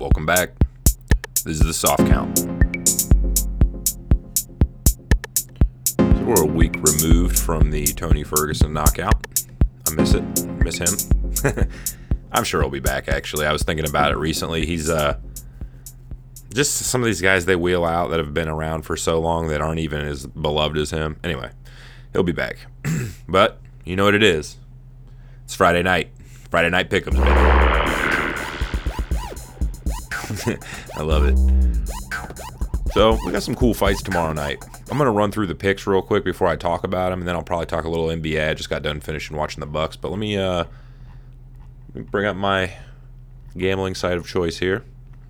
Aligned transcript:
Welcome 0.00 0.24
back. 0.24 0.52
This 1.44 1.60
is 1.60 1.60
the 1.60 1.74
soft 1.74 2.06
count. 2.06 2.38
So 5.98 6.24
we're 6.24 6.42
a 6.42 6.46
week 6.46 6.74
removed 6.76 7.38
from 7.38 7.70
the 7.70 7.84
Tony 7.84 8.24
Ferguson 8.24 8.72
knockout. 8.72 9.44
I 9.86 9.92
miss 9.92 10.14
it. 10.14 10.22
Miss 10.64 10.78
him. 10.78 11.68
I'm 12.32 12.44
sure 12.44 12.62
he'll 12.62 12.70
be 12.70 12.80
back 12.80 13.08
actually. 13.08 13.44
I 13.44 13.52
was 13.52 13.62
thinking 13.62 13.86
about 13.86 14.10
it 14.10 14.16
recently. 14.16 14.64
He's 14.64 14.88
uh 14.88 15.18
just 16.54 16.76
some 16.76 17.02
of 17.02 17.04
these 17.04 17.20
guys 17.20 17.44
they 17.44 17.54
wheel 17.54 17.84
out 17.84 18.08
that 18.08 18.20
have 18.20 18.32
been 18.32 18.48
around 18.48 18.86
for 18.86 18.96
so 18.96 19.20
long 19.20 19.48
that 19.48 19.60
aren't 19.60 19.80
even 19.80 20.00
as 20.00 20.26
beloved 20.26 20.78
as 20.78 20.92
him. 20.92 21.20
Anyway, 21.22 21.50
he'll 22.14 22.22
be 22.22 22.32
back. 22.32 22.56
but 23.28 23.60
you 23.84 23.96
know 23.96 24.04
what 24.04 24.14
it 24.14 24.22
is. 24.22 24.56
It's 25.44 25.54
Friday 25.54 25.82
night. 25.82 26.10
Friday 26.48 26.70
night 26.70 26.88
pick'ems, 26.88 27.59
I 30.96 31.02
love 31.02 31.24
it. 31.24 31.36
So 32.92 33.16
we 33.24 33.30
got 33.30 33.42
some 33.42 33.54
cool 33.54 33.72
fights 33.72 34.02
tomorrow 34.02 34.32
night. 34.32 34.64
I'm 34.90 34.98
gonna 34.98 35.12
run 35.12 35.30
through 35.30 35.46
the 35.46 35.54
picks 35.54 35.86
real 35.86 36.02
quick 36.02 36.24
before 36.24 36.48
I 36.48 36.56
talk 36.56 36.82
about 36.82 37.10
them, 37.10 37.20
and 37.20 37.28
then 37.28 37.36
I'll 37.36 37.42
probably 37.42 37.66
talk 37.66 37.84
a 37.84 37.88
little 37.88 38.08
NBA. 38.08 38.50
I 38.50 38.54
just 38.54 38.68
got 38.68 38.82
done 38.82 39.00
finishing 39.00 39.36
watching 39.36 39.60
the 39.60 39.66
Bucks, 39.66 39.96
but 39.96 40.10
let 40.10 40.18
me 40.18 40.36
uh 40.36 40.64
let 41.94 41.94
me 41.94 42.02
bring 42.02 42.26
up 42.26 42.36
my 42.36 42.72
gambling 43.56 43.94
site 43.94 44.16
of 44.16 44.26
choice 44.26 44.58
here. 44.58 44.84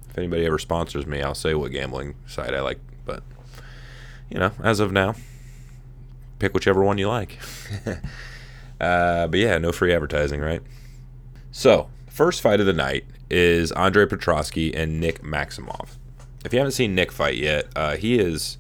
If 0.09 0.17
anybody 0.19 0.47
ever 0.47 0.59
sponsors 0.59 1.07
me, 1.07 1.23
I'll 1.23 1.35
say 1.35 1.55
what 1.55 1.71
gambling 1.73 2.15
site 2.27 2.55
I 2.55 2.61
like. 2.61 2.81
But 3.05 3.23
you 4.31 4.39
know, 4.39 4.53
as 4.63 4.81
of 4.81 4.91
now, 4.91 5.15
pick 6.39 6.55
whichever 6.55 6.83
one 6.83 6.99
you 6.99 7.09
like. 7.09 7.39
uh, 8.81 9.27
but 9.27 9.39
yeah, 9.39 9.59
no 9.59 9.71
free 9.71 9.93
advertising, 9.93 10.41
right? 10.41 10.63
So, 11.53 11.91
first 12.09 12.41
fight 12.41 12.61
of 12.61 12.67
the 12.67 12.73
night 12.73 13.05
is 13.31 13.73
Andre 13.73 14.07
Petroski 14.07 14.75
and 14.75 15.01
Nick 15.01 15.23
Maximov. 15.23 15.97
If 16.45 16.53
you 16.53 16.59
haven't 16.59 16.73
seen 16.73 16.95
Nick 16.95 17.13
fight 17.13 17.37
yet, 17.37 17.67
uh, 17.77 17.97
he 17.97 18.19
is 18.19 18.59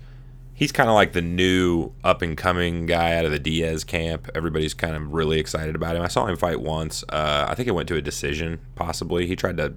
he's 0.60 0.72
kind 0.72 0.90
of 0.90 0.94
like 0.94 1.14
the 1.14 1.22
new 1.22 1.90
up 2.04 2.20
and 2.20 2.36
coming 2.36 2.84
guy 2.84 3.16
out 3.16 3.24
of 3.24 3.32
the 3.32 3.38
Diaz 3.38 3.82
camp. 3.82 4.30
Everybody's 4.34 4.74
kind 4.74 4.94
of 4.94 5.14
really 5.14 5.40
excited 5.40 5.74
about 5.74 5.96
him. 5.96 6.02
I 6.02 6.08
saw 6.08 6.26
him 6.26 6.36
fight 6.36 6.60
once. 6.60 7.02
Uh, 7.08 7.46
I 7.48 7.54
think 7.54 7.66
it 7.66 7.72
went 7.72 7.88
to 7.88 7.96
a 7.96 8.02
decision, 8.02 8.60
possibly. 8.74 9.26
He 9.26 9.34
tried 9.34 9.56
to 9.56 9.74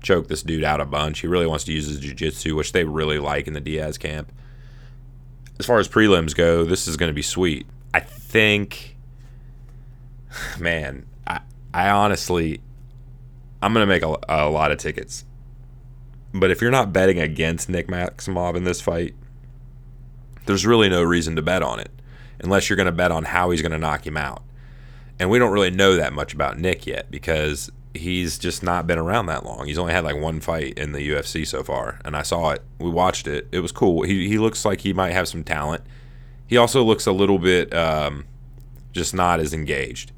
choke 0.00 0.28
this 0.28 0.42
dude 0.42 0.64
out 0.64 0.80
a 0.80 0.86
bunch. 0.86 1.20
He 1.20 1.26
really 1.26 1.46
wants 1.46 1.64
to 1.64 1.72
use 1.72 1.86
his 1.86 2.00
jiu-jitsu, 2.00 2.54
which 2.54 2.72
they 2.72 2.84
really 2.84 3.18
like 3.18 3.46
in 3.46 3.52
the 3.52 3.60
Diaz 3.60 3.98
camp. 3.98 4.32
As 5.58 5.66
far 5.66 5.78
as 5.78 5.88
prelims 5.88 6.34
go, 6.34 6.64
this 6.64 6.88
is 6.88 6.96
going 6.96 7.10
to 7.10 7.14
be 7.14 7.20
sweet. 7.20 7.66
I 7.92 8.00
think, 8.00 8.96
man, 10.58 11.04
I, 11.26 11.40
I 11.74 11.90
honestly, 11.90 12.62
I'm 13.62 13.72
going 13.72 13.82
to 13.82 13.86
make 13.86 14.02
a, 14.02 14.16
a 14.28 14.48
lot 14.48 14.70
of 14.70 14.78
tickets. 14.78 15.24
But 16.32 16.50
if 16.50 16.60
you're 16.60 16.70
not 16.70 16.92
betting 16.92 17.18
against 17.18 17.68
Nick 17.68 17.88
Maximov 17.88 18.56
in 18.56 18.64
this 18.64 18.80
fight, 18.80 19.14
there's 20.46 20.66
really 20.66 20.88
no 20.88 21.02
reason 21.02 21.36
to 21.36 21.42
bet 21.42 21.62
on 21.62 21.80
it 21.80 21.90
unless 22.40 22.68
you're 22.68 22.76
going 22.76 22.86
to 22.86 22.92
bet 22.92 23.10
on 23.10 23.24
how 23.24 23.50
he's 23.50 23.62
going 23.62 23.72
to 23.72 23.78
knock 23.78 24.06
him 24.06 24.16
out. 24.16 24.42
And 25.18 25.30
we 25.30 25.38
don't 25.38 25.52
really 25.52 25.70
know 25.70 25.96
that 25.96 26.12
much 26.12 26.32
about 26.32 26.58
Nick 26.58 26.86
yet 26.86 27.10
because 27.10 27.70
he's 27.94 28.38
just 28.38 28.62
not 28.62 28.86
been 28.86 28.98
around 28.98 29.26
that 29.26 29.44
long. 29.44 29.66
He's 29.66 29.78
only 29.78 29.92
had 29.92 30.04
like 30.04 30.16
one 30.16 30.40
fight 30.40 30.78
in 30.78 30.92
the 30.92 31.10
UFC 31.10 31.46
so 31.46 31.62
far, 31.62 32.00
and 32.04 32.16
I 32.16 32.22
saw 32.22 32.50
it. 32.50 32.62
We 32.78 32.90
watched 32.90 33.26
it. 33.26 33.48
It 33.50 33.60
was 33.60 33.72
cool. 33.72 34.02
He 34.02 34.28
he 34.28 34.38
looks 34.38 34.64
like 34.64 34.82
he 34.82 34.92
might 34.92 35.12
have 35.12 35.28
some 35.28 35.42
talent. 35.44 35.82
He 36.46 36.56
also 36.56 36.82
looks 36.82 37.06
a 37.06 37.12
little 37.12 37.38
bit 37.38 37.74
um, 37.74 38.24
just 38.92 39.12
not 39.12 39.40
as 39.40 39.52
engaged. 39.52 40.12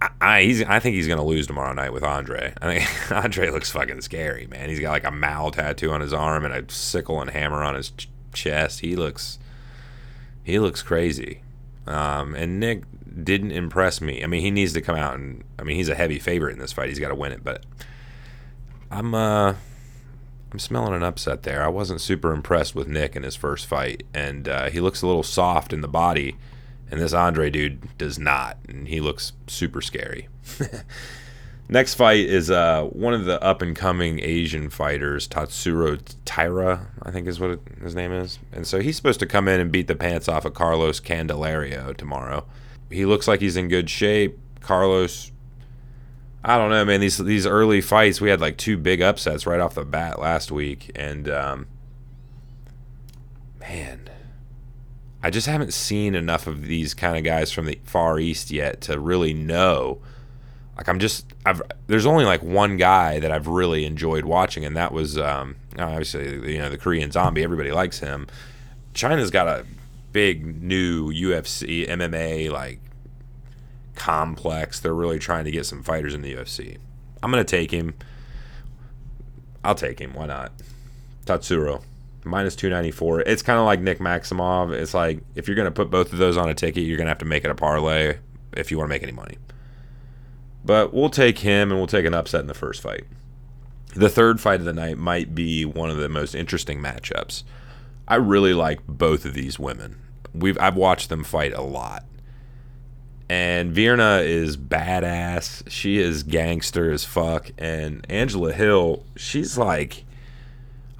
I, 0.00 0.10
I, 0.20 0.42
he's, 0.42 0.62
I 0.62 0.78
think 0.80 0.94
he's 0.94 1.08
gonna 1.08 1.24
lose 1.24 1.46
tomorrow 1.46 1.72
night 1.72 1.92
with 1.92 2.02
Andre. 2.02 2.52
I 2.60 2.78
think 2.78 3.12
Andre 3.24 3.50
looks 3.50 3.70
fucking 3.70 4.00
scary, 4.02 4.46
man. 4.46 4.68
He's 4.68 4.80
got 4.80 4.90
like 4.90 5.04
a 5.04 5.10
Mal 5.10 5.50
tattoo 5.50 5.90
on 5.90 6.00
his 6.00 6.12
arm 6.12 6.44
and 6.44 6.54
a 6.54 6.72
sickle 6.72 7.20
and 7.20 7.30
hammer 7.30 7.62
on 7.62 7.74
his 7.74 7.90
ch- 7.90 8.08
chest. 8.32 8.80
He 8.80 8.96
looks 8.96 9.38
he 10.42 10.58
looks 10.58 10.82
crazy. 10.82 11.40
Um, 11.86 12.34
and 12.34 12.60
Nick 12.60 12.84
didn't 13.22 13.52
impress 13.52 14.00
me. 14.00 14.22
I 14.22 14.26
mean, 14.26 14.40
he 14.40 14.50
needs 14.50 14.72
to 14.72 14.80
come 14.80 14.96
out 14.96 15.14
and 15.14 15.44
I 15.58 15.62
mean, 15.62 15.76
he's 15.76 15.88
a 15.88 15.94
heavy 15.94 16.18
favorite 16.18 16.52
in 16.52 16.58
this 16.58 16.72
fight. 16.72 16.88
He's 16.88 16.98
got 16.98 17.08
to 17.08 17.14
win 17.14 17.32
it, 17.32 17.44
but 17.44 17.64
I'm 18.90 19.14
uh 19.14 19.54
I'm 20.54 20.58
smelling 20.60 20.94
an 20.94 21.02
upset 21.02 21.42
there. 21.42 21.64
I 21.64 21.68
wasn't 21.68 22.00
super 22.00 22.32
impressed 22.32 22.76
with 22.76 22.86
Nick 22.86 23.16
in 23.16 23.24
his 23.24 23.34
first 23.34 23.66
fight, 23.66 24.04
and 24.14 24.48
uh, 24.48 24.70
he 24.70 24.78
looks 24.78 25.02
a 25.02 25.06
little 25.08 25.24
soft 25.24 25.72
in 25.72 25.80
the 25.80 25.88
body, 25.88 26.36
and 26.90 27.00
this 27.00 27.12
Andre 27.12 27.50
dude 27.50 27.96
does 27.98 28.18
not, 28.18 28.58
and 28.68 28.88
he 28.88 29.00
looks 29.00 29.32
super 29.46 29.80
scary. 29.80 30.28
Next 31.68 31.94
fight 31.94 32.26
is 32.26 32.50
uh, 32.50 32.84
one 32.84 33.14
of 33.14 33.24
the 33.24 33.42
up 33.42 33.62
and 33.62 33.74
coming 33.74 34.20
Asian 34.20 34.68
fighters, 34.68 35.26
Tatsuro 35.26 35.98
Taira, 36.26 36.88
I 37.02 37.10
think 37.10 37.26
is 37.26 37.40
what 37.40 37.52
it, 37.52 37.60
his 37.82 37.94
name 37.94 38.12
is. 38.12 38.38
And 38.52 38.66
so 38.66 38.80
he's 38.80 38.96
supposed 38.96 39.20
to 39.20 39.26
come 39.26 39.48
in 39.48 39.60
and 39.60 39.72
beat 39.72 39.86
the 39.86 39.94
pants 39.94 40.28
off 40.28 40.44
of 40.44 40.52
Carlos 40.52 41.00
Candelario 41.00 41.96
tomorrow. 41.96 42.44
He 42.90 43.06
looks 43.06 43.26
like 43.26 43.40
he's 43.40 43.56
in 43.56 43.68
good 43.68 43.88
shape. 43.88 44.38
Carlos, 44.60 45.32
I 46.44 46.58
don't 46.58 46.70
know, 46.70 46.84
man. 46.84 47.00
These 47.00 47.16
these 47.18 47.46
early 47.46 47.80
fights, 47.80 48.20
we 48.20 48.28
had 48.28 48.42
like 48.42 48.58
two 48.58 48.76
big 48.76 49.00
upsets 49.00 49.46
right 49.46 49.60
off 49.60 49.74
the 49.74 49.84
bat 49.84 50.18
last 50.20 50.52
week, 50.52 50.90
and 50.94 51.28
um, 51.30 51.66
man, 53.58 54.10
I 55.24 55.30
just 55.30 55.46
haven't 55.46 55.72
seen 55.72 56.14
enough 56.14 56.46
of 56.46 56.66
these 56.66 56.92
kind 56.92 57.16
of 57.16 57.24
guys 57.24 57.50
from 57.50 57.64
the 57.64 57.78
Far 57.84 58.20
East 58.20 58.50
yet 58.50 58.82
to 58.82 59.00
really 59.00 59.32
know 59.32 60.02
like 60.76 60.86
I'm 60.88 60.98
just 60.98 61.32
I've 61.46 61.62
there's 61.86 62.04
only 62.04 62.26
like 62.26 62.42
one 62.42 62.76
guy 62.76 63.20
that 63.20 63.30
I've 63.30 63.46
really 63.46 63.86
enjoyed 63.86 64.24
watching, 64.24 64.64
and 64.64 64.76
that 64.76 64.92
was 64.92 65.16
um, 65.16 65.56
obviously 65.78 66.52
you 66.52 66.58
know 66.58 66.68
the 66.68 66.76
Korean 66.78 67.10
Zombie. 67.10 67.42
Everybody 67.42 67.72
likes 67.72 68.00
him. 68.00 68.26
China's 68.92 69.30
got 69.30 69.48
a 69.48 69.64
big 70.12 70.62
new 70.62 71.10
UFC 71.10 71.88
MMA 71.88 72.50
like 72.50 72.80
complex. 73.94 74.80
They're 74.80 74.94
really 74.94 75.18
trying 75.18 75.44
to 75.44 75.50
get 75.50 75.64
some 75.64 75.82
fighters 75.82 76.12
in 76.12 76.22
the 76.22 76.34
UFC. 76.34 76.78
I'm 77.22 77.30
gonna 77.30 77.44
take 77.44 77.70
him. 77.70 77.94
I'll 79.62 79.74
take 79.74 80.00
him. 80.00 80.12
Why 80.12 80.26
not? 80.26 80.52
Tatsuro 81.24 81.82
minus 82.24 82.56
294. 82.56 83.22
It's 83.22 83.42
kind 83.42 83.58
of 83.58 83.64
like 83.64 83.80
Nick 83.80 83.98
Maximov. 83.98 84.72
It's 84.72 84.94
like 84.94 85.20
if 85.34 85.48
you're 85.48 85.56
gonna 85.56 85.70
put 85.70 85.90
both 85.90 86.12
of 86.12 86.18
those 86.18 86.36
on 86.36 86.48
a 86.48 86.54
ticket, 86.54 86.84
you're 86.84 86.98
gonna 86.98 87.10
have 87.10 87.18
to 87.18 87.24
make 87.24 87.44
it 87.44 87.50
a 87.50 87.54
parlay 87.54 88.18
if 88.56 88.70
you 88.70 88.78
want 88.78 88.88
to 88.88 88.94
make 88.94 89.02
any 89.02 89.12
money. 89.12 89.38
But 90.64 90.94
we'll 90.94 91.10
take 91.10 91.40
him 91.40 91.70
and 91.70 91.78
we'll 91.78 91.86
take 91.86 92.06
an 92.06 92.14
upset 92.14 92.40
in 92.40 92.46
the 92.46 92.54
first 92.54 92.80
fight. 92.80 93.04
The 93.94 94.08
third 94.08 94.40
fight 94.40 94.60
of 94.60 94.66
the 94.66 94.72
night 94.72 94.98
might 94.98 95.34
be 95.34 95.64
one 95.64 95.90
of 95.90 95.98
the 95.98 96.08
most 96.08 96.34
interesting 96.34 96.80
matchups. 96.80 97.44
I 98.08 98.16
really 98.16 98.54
like 98.54 98.80
both 98.86 99.24
of 99.24 99.34
these 99.34 99.58
women. 99.58 100.00
We've 100.32 100.58
I've 100.58 100.76
watched 100.76 101.10
them 101.10 101.22
fight 101.24 101.52
a 101.52 101.62
lot. 101.62 102.04
And 103.28 103.74
Virna 103.74 104.24
is 104.24 104.56
badass. 104.56 105.68
She 105.70 105.98
is 105.98 106.22
gangster 106.22 106.90
as 106.90 107.04
fuck. 107.04 107.50
And 107.56 108.04
Angela 108.10 108.52
Hill, 108.52 109.04
she's 109.16 109.56
like 109.56 110.04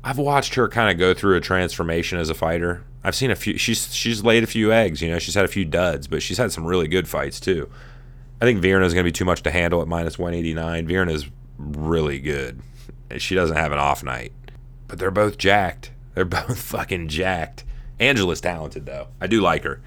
I've 0.05 0.19
watched 0.19 0.55
her 0.57 0.69
kind 0.69 0.91
of 0.91 0.99
go 0.99 1.15
through 1.15 1.37
a 1.37 1.41
transformation 1.41 2.19
as 2.19 2.29
a 2.29 2.35
fighter. 2.35 2.85
I've 3.03 3.15
seen 3.15 3.31
a 3.31 3.35
few 3.35 3.57
she's 3.57 3.93
she's 3.95 4.23
laid 4.23 4.45
a 4.45 4.47
few 4.47 4.71
eggs, 4.71 5.01
you 5.01 5.11
know, 5.11 5.19
she's 5.19 5.35
had 5.35 5.47
a 5.47 5.49
few 5.49 5.65
duds, 5.65 6.07
but 6.07 6.23
she's 6.23 6.37
had 6.37 6.53
some 6.53 6.67
really 6.67 6.89
good 6.89 7.09
fights 7.09 7.41
too. 7.41 7.71
I 8.41 8.45
think 8.45 8.63
Virna 8.63 8.85
is 8.85 8.93
going 8.93 9.05
to 9.05 9.09
be 9.09 9.13
too 9.13 9.25
much 9.25 9.43
to 9.45 9.51
handle 9.51 9.81
at 9.81 9.89
minus 9.89 10.19
189. 10.19 10.87
Virna 10.87 11.11
is 11.11 11.27
really 11.57 12.19
good. 12.19 12.61
She 13.17 13.35
doesn't 13.35 13.57
have 13.57 13.73
an 13.73 13.79
off 13.79 14.03
night. 14.05 14.33
But 14.89 14.99
they're 14.99 15.11
both 15.11 15.39
jacked. 15.39 15.93
They're 16.15 16.25
both 16.27 16.61
fucking 16.61 17.09
jacked. 17.09 17.65
Angela's 17.99 18.43
talented 18.43 18.85
though. 18.85 19.09
I 19.23 19.27
do 19.27 19.41
like 19.41 19.65
her. 19.65 19.81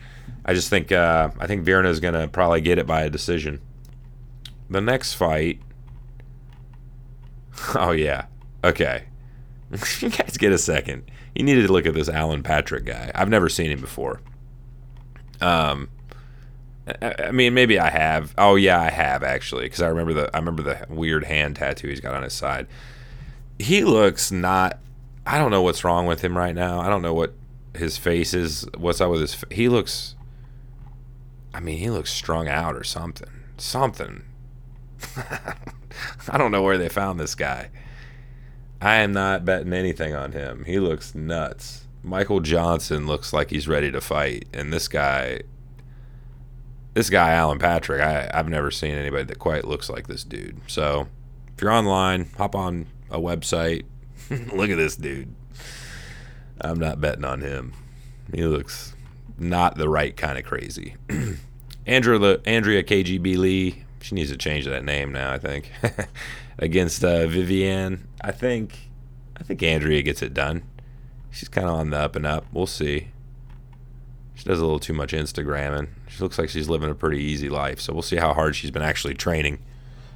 I 0.44 0.54
just 0.56 0.70
think 0.70 0.92
uh, 0.92 1.30
I 1.40 1.46
think 1.46 1.64
Virna 1.64 1.88
is 1.88 2.00
going 2.00 2.16
to 2.16 2.28
probably 2.28 2.62
get 2.62 2.80
it 2.80 2.88
by 2.88 3.04
a 3.04 3.10
decision. 3.10 3.62
The 4.70 4.82
next 4.82 5.14
fight. 5.14 5.60
Oh 7.74 7.92
yeah. 7.92 8.28
Okay. 8.64 9.06
you 10.00 10.10
guys 10.10 10.38
get 10.38 10.52
a 10.52 10.58
second. 10.58 11.10
You 11.36 11.44
needed 11.44 11.68
to 11.68 11.74
look 11.74 11.86
at 11.86 11.94
this 11.94 12.10
Alan 12.10 12.44
Patrick 12.44 12.86
guy. 12.86 13.12
I've 13.14 13.30
never 13.30 13.50
seen 13.50 13.72
him 13.72 13.82
before. 13.82 14.22
Um, 15.42 15.90
I 17.02 17.32
mean, 17.32 17.54
maybe 17.54 17.80
I 17.80 17.90
have. 17.90 18.34
Oh 18.38 18.56
yeah, 18.56 18.80
I 18.80 18.90
have 18.90 19.24
actually, 19.24 19.66
because 19.66 19.82
I 19.82 19.88
remember 19.88 20.14
the 20.14 20.36
I 20.36 20.40
remember 20.40 20.64
the 20.64 20.86
weird 20.90 21.26
hand 21.26 21.58
tattoo 21.58 21.90
he's 21.90 22.00
got 22.00 22.16
on 22.16 22.24
his 22.24 22.34
side. 22.34 22.68
He 23.60 23.84
looks 23.84 24.32
not. 24.32 24.80
I 25.26 25.38
don't 25.38 25.52
know 25.52 25.62
what's 25.62 25.84
wrong 25.84 26.06
with 26.06 26.22
him 26.22 26.38
right 26.38 26.56
now. 26.56 26.80
I 26.80 26.88
don't 26.88 27.02
know 27.02 27.14
what 27.14 27.34
his 27.76 27.98
face 27.98 28.34
is. 28.34 28.66
What's 28.78 29.02
up 29.02 29.12
with 29.12 29.22
his? 29.22 29.44
He 29.52 29.68
looks. 29.68 30.16
I 31.54 31.60
mean, 31.60 31.78
he 31.78 31.90
looks 31.90 32.12
strung 32.12 32.48
out 32.48 32.76
or 32.76 32.84
something. 32.84 33.30
Something. 33.58 34.24
I 36.30 36.38
don't 36.38 36.52
know 36.52 36.64
where 36.64 36.78
they 36.78 36.90
found 36.90 37.20
this 37.20 37.36
guy. 37.36 37.70
I 38.82 38.98
am 38.98 39.14
not 39.14 39.46
betting 39.46 39.74
anything 39.74 40.14
on 40.14 40.32
him. 40.32 40.64
He 40.66 40.80
looks 40.80 41.16
nuts. 41.16 41.86
Michael 42.04 42.40
Johnson 42.40 43.08
looks 43.08 43.34
like 43.34 43.50
he's 43.50 43.68
ready 43.68 43.92
to 43.92 44.00
fight, 44.00 44.46
and 44.54 44.72
this 44.72 44.88
guy 44.88 45.42
this 46.98 47.12
guy 47.12 47.34
Alan 47.34 47.60
Patrick, 47.60 48.02
I, 48.02 48.28
I've 48.34 48.50
never 48.50 48.72
seen 48.72 48.96
anybody 48.96 49.24
that 49.26 49.38
quite 49.38 49.66
looks 49.66 49.88
like 49.88 50.08
this 50.08 50.24
dude. 50.24 50.60
So 50.66 51.08
if 51.56 51.62
you're 51.62 51.72
online, 51.72 52.32
hop 52.38 52.56
on 52.56 52.88
a 53.12 53.20
website. 53.20 53.86
Look 54.30 54.72
at 54.72 54.78
this 54.78 54.96
dude. 54.96 55.32
I'm 56.60 56.80
not 56.80 57.00
betting 57.00 57.24
on 57.24 57.42
him. 57.42 57.74
He 58.34 58.44
looks 58.46 58.96
not 59.38 59.78
the 59.78 59.88
right 59.88 60.18
kind 60.18 60.40
of 60.40 60.44
crazy. 60.44 60.96
Andrea, 61.86 62.40
Andrea 62.46 62.82
KGB 62.82 63.38
Lee, 63.38 63.84
she 64.02 64.16
needs 64.16 64.32
to 64.32 64.38
change 64.38 64.66
that 64.66 64.84
name 64.84 65.12
now. 65.12 65.32
I 65.32 65.38
think 65.38 65.72
against 66.60 67.04
uh, 67.04 67.28
Viviane. 67.28 68.02
I 68.22 68.32
think 68.32 68.90
I 69.40 69.44
think 69.44 69.62
Andrea 69.64 70.02
gets 70.02 70.22
it 70.22 70.34
done. 70.34 70.64
She's 71.32 71.50
kind 71.50 71.68
of 71.68 71.76
on 71.76 71.90
the 71.92 71.98
up 71.98 72.16
and 72.16 72.26
up. 72.26 72.46
We'll 72.52 72.66
see. 72.66 73.10
She 74.36 74.44
does 74.44 74.60
a 74.60 74.64
little 74.64 74.80
too 74.80 74.94
much 74.94 75.14
Instagramming. 75.14 75.90
She 76.08 76.22
looks 76.22 76.38
like 76.38 76.50
she's 76.50 76.70
living 76.70 76.90
a 76.90 76.96
pretty 76.96 77.24
easy 77.24 77.50
life. 77.50 77.80
So 77.80 77.94
we'll 77.94 78.02
see 78.02 78.18
how 78.18 78.34
hard 78.34 78.56
she's 78.56 78.72
been 78.72 78.84
actually 78.84 79.14
training. 79.16 79.60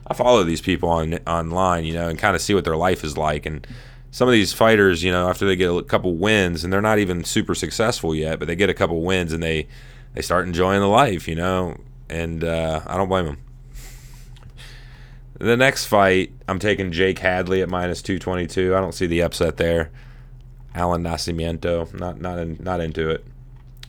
I 0.07 0.13
follow 0.13 0.43
these 0.43 0.61
people 0.61 0.89
on 0.89 1.15
online, 1.27 1.85
you 1.85 1.93
know, 1.93 2.07
and 2.07 2.19
kind 2.19 2.35
of 2.35 2.41
see 2.41 2.53
what 2.53 2.63
their 2.63 2.77
life 2.77 3.03
is 3.03 3.17
like. 3.17 3.45
And 3.45 3.65
some 4.11 4.27
of 4.27 4.33
these 4.33 4.53
fighters, 4.53 5.03
you 5.03 5.11
know, 5.11 5.29
after 5.29 5.45
they 5.45 5.55
get 5.55 5.69
a 5.69 5.83
couple 5.83 6.15
wins, 6.15 6.63
and 6.63 6.71
they're 6.71 6.81
not 6.81 6.99
even 6.99 7.23
super 7.23 7.55
successful 7.55 8.13
yet, 8.13 8.39
but 8.39 8.47
they 8.47 8.55
get 8.55 8.69
a 8.69 8.73
couple 8.73 9.01
wins 9.01 9.31
and 9.33 9.41
they 9.41 9.67
they 10.13 10.21
start 10.21 10.45
enjoying 10.45 10.81
the 10.81 10.88
life, 10.88 11.27
you 11.27 11.35
know. 11.35 11.77
And 12.09 12.43
uh, 12.43 12.81
I 12.85 12.97
don't 12.97 13.09
blame 13.09 13.25
them. 13.25 13.38
The 15.41 15.57
next 15.57 15.88
fight, 15.88 16.31
I'm 16.47 16.59
taking 16.59 16.91
Jake 16.91 17.17
Hadley 17.17 17.63
at 17.63 17.69
minus 17.69 18.03
222. 18.03 18.75
I 18.75 18.79
don't 18.79 18.93
see 18.93 19.07
the 19.07 19.23
upset 19.23 19.57
there. 19.57 19.89
Alan 20.75 21.01
Nascimento, 21.01 21.91
not 21.99 22.21
not 22.21 22.38
in, 22.38 22.57
not 22.59 22.79
into 22.79 23.09
it. 23.09 23.25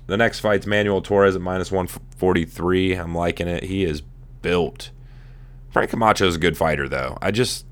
The 0.07 0.17
next 0.17 0.41
fight's 0.41 0.67
Manuel 0.67 1.03
Torres 1.03 1.37
at 1.37 1.43
minus 1.43 1.71
143. 1.71 2.95
I'm 2.95 3.15
liking 3.15 3.49
it. 3.49 3.65
He 3.65 3.85
is 3.85 4.01
built. 4.41 4.93
Frank 5.69 5.93
is 6.23 6.37
a 6.37 6.39
good 6.39 6.57
fighter, 6.57 6.89
though. 6.89 7.19
I 7.21 7.31
just, 7.31 7.67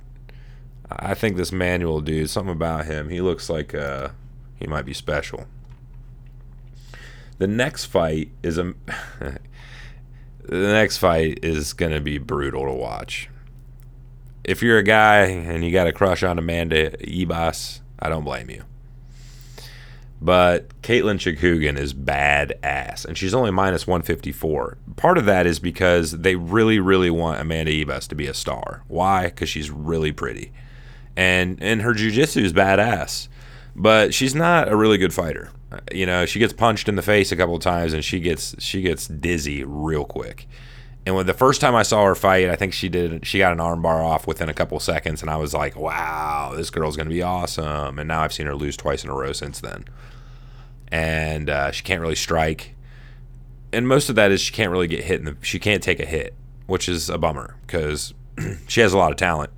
I 0.90 1.14
think 1.14 1.38
this 1.38 1.50
Manuel 1.50 2.02
dude, 2.02 2.28
something 2.28 2.52
about 2.52 2.84
him, 2.84 3.08
he 3.08 3.22
looks 3.22 3.48
like 3.48 3.74
uh, 3.74 4.10
he 4.56 4.66
might 4.66 4.84
be 4.84 4.92
special. 4.92 5.46
The 7.38 7.46
next 7.46 7.86
fight 7.86 8.30
is 8.42 8.58
a, 8.58 8.74
the 9.18 9.38
next 10.50 10.98
fight 10.98 11.38
is 11.42 11.72
gonna 11.72 12.02
be 12.02 12.18
brutal 12.18 12.66
to 12.66 12.72
watch. 12.72 13.29
If 14.44 14.62
you're 14.62 14.78
a 14.78 14.82
guy 14.82 15.26
and 15.26 15.64
you 15.64 15.70
got 15.70 15.86
a 15.86 15.92
crush 15.92 16.22
on 16.22 16.38
Amanda 16.38 16.90
Ribas, 16.98 17.80
I 17.98 18.08
don't 18.08 18.24
blame 18.24 18.50
you. 18.50 18.64
But 20.22 20.82
Katlyn 20.82 21.16
Chookagian 21.16 21.78
is 21.78 21.94
badass, 21.94 23.06
and 23.06 23.16
she's 23.16 23.32
only 23.32 23.50
minus 23.50 23.86
154. 23.86 24.76
Part 24.96 25.16
of 25.16 25.24
that 25.24 25.46
is 25.46 25.58
because 25.58 26.12
they 26.12 26.36
really, 26.36 26.78
really 26.78 27.10
want 27.10 27.40
Amanda 27.40 27.72
Ribas 27.72 28.06
to 28.08 28.14
be 28.14 28.26
a 28.26 28.34
star. 28.34 28.82
Why? 28.88 29.26
Because 29.26 29.48
she's 29.48 29.70
really 29.70 30.12
pretty, 30.12 30.52
and 31.16 31.56
and 31.62 31.80
her 31.80 31.94
jujitsu 31.94 32.42
is 32.42 32.52
badass, 32.52 33.28
but 33.74 34.12
she's 34.12 34.34
not 34.34 34.68
a 34.68 34.76
really 34.76 34.98
good 34.98 35.14
fighter. 35.14 35.52
You 35.90 36.04
know, 36.04 36.26
she 36.26 36.38
gets 36.38 36.52
punched 36.52 36.88
in 36.88 36.96
the 36.96 37.02
face 37.02 37.32
a 37.32 37.36
couple 37.36 37.54
of 37.54 37.62
times, 37.62 37.94
and 37.94 38.04
she 38.04 38.20
gets 38.20 38.54
she 38.62 38.82
gets 38.82 39.08
dizzy 39.08 39.64
real 39.64 40.04
quick. 40.04 40.46
And 41.06 41.14
when 41.14 41.26
the 41.26 41.34
first 41.34 41.60
time 41.60 41.74
I 41.74 41.82
saw 41.82 42.04
her 42.04 42.14
fight, 42.14 42.50
I 42.50 42.56
think 42.56 42.74
she 42.74 42.88
did 42.88 43.26
she 43.26 43.38
got 43.38 43.52
an 43.52 43.58
armbar 43.58 44.04
off 44.04 44.26
within 44.26 44.48
a 44.48 44.54
couple 44.54 44.78
seconds, 44.80 45.22
and 45.22 45.30
I 45.30 45.36
was 45.36 45.54
like, 45.54 45.76
"Wow, 45.76 46.52
this 46.54 46.70
girl's 46.70 46.96
gonna 46.96 47.10
be 47.10 47.22
awesome." 47.22 47.98
And 47.98 48.08
now 48.08 48.20
I've 48.20 48.32
seen 48.32 48.46
her 48.46 48.54
lose 48.54 48.76
twice 48.76 49.02
in 49.02 49.10
a 49.10 49.14
row 49.14 49.32
since 49.32 49.60
then 49.60 49.84
and 50.90 51.48
uh, 51.48 51.70
she 51.70 51.82
can't 51.82 52.00
really 52.00 52.16
strike. 52.16 52.74
And 53.72 53.86
most 53.86 54.08
of 54.08 54.16
that 54.16 54.30
is 54.30 54.40
she 54.40 54.52
can't 54.52 54.72
really 54.72 54.88
get 54.88 55.04
hit, 55.04 55.24
the, 55.24 55.36
she 55.42 55.58
can't 55.58 55.82
take 55.82 56.00
a 56.00 56.06
hit, 56.06 56.34
which 56.66 56.88
is 56.88 57.08
a 57.08 57.18
bummer 57.18 57.56
because 57.66 58.12
she 58.68 58.80
has 58.80 58.92
a 58.92 58.98
lot 58.98 59.12
of 59.12 59.16
talent. 59.16 59.52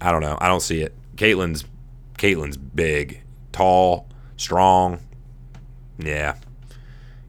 I 0.00 0.10
don't 0.10 0.20
know. 0.20 0.36
I 0.40 0.48
don't 0.48 0.60
see 0.60 0.82
it. 0.82 0.94
Katlyn's 1.16 1.64
Katlyn's 2.18 2.56
big, 2.56 3.22
tall, 3.52 4.08
strong. 4.36 5.00
Yeah. 5.98 6.34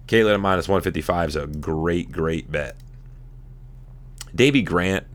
Katlyn 0.07 0.33
at 0.33 0.39
minus 0.39 0.67
155 0.67 1.29
is 1.29 1.35
a 1.35 1.47
great, 1.47 2.11
great 2.11 2.51
bet. 2.51 2.75
Davey 4.33 4.61
Grant 4.61 5.05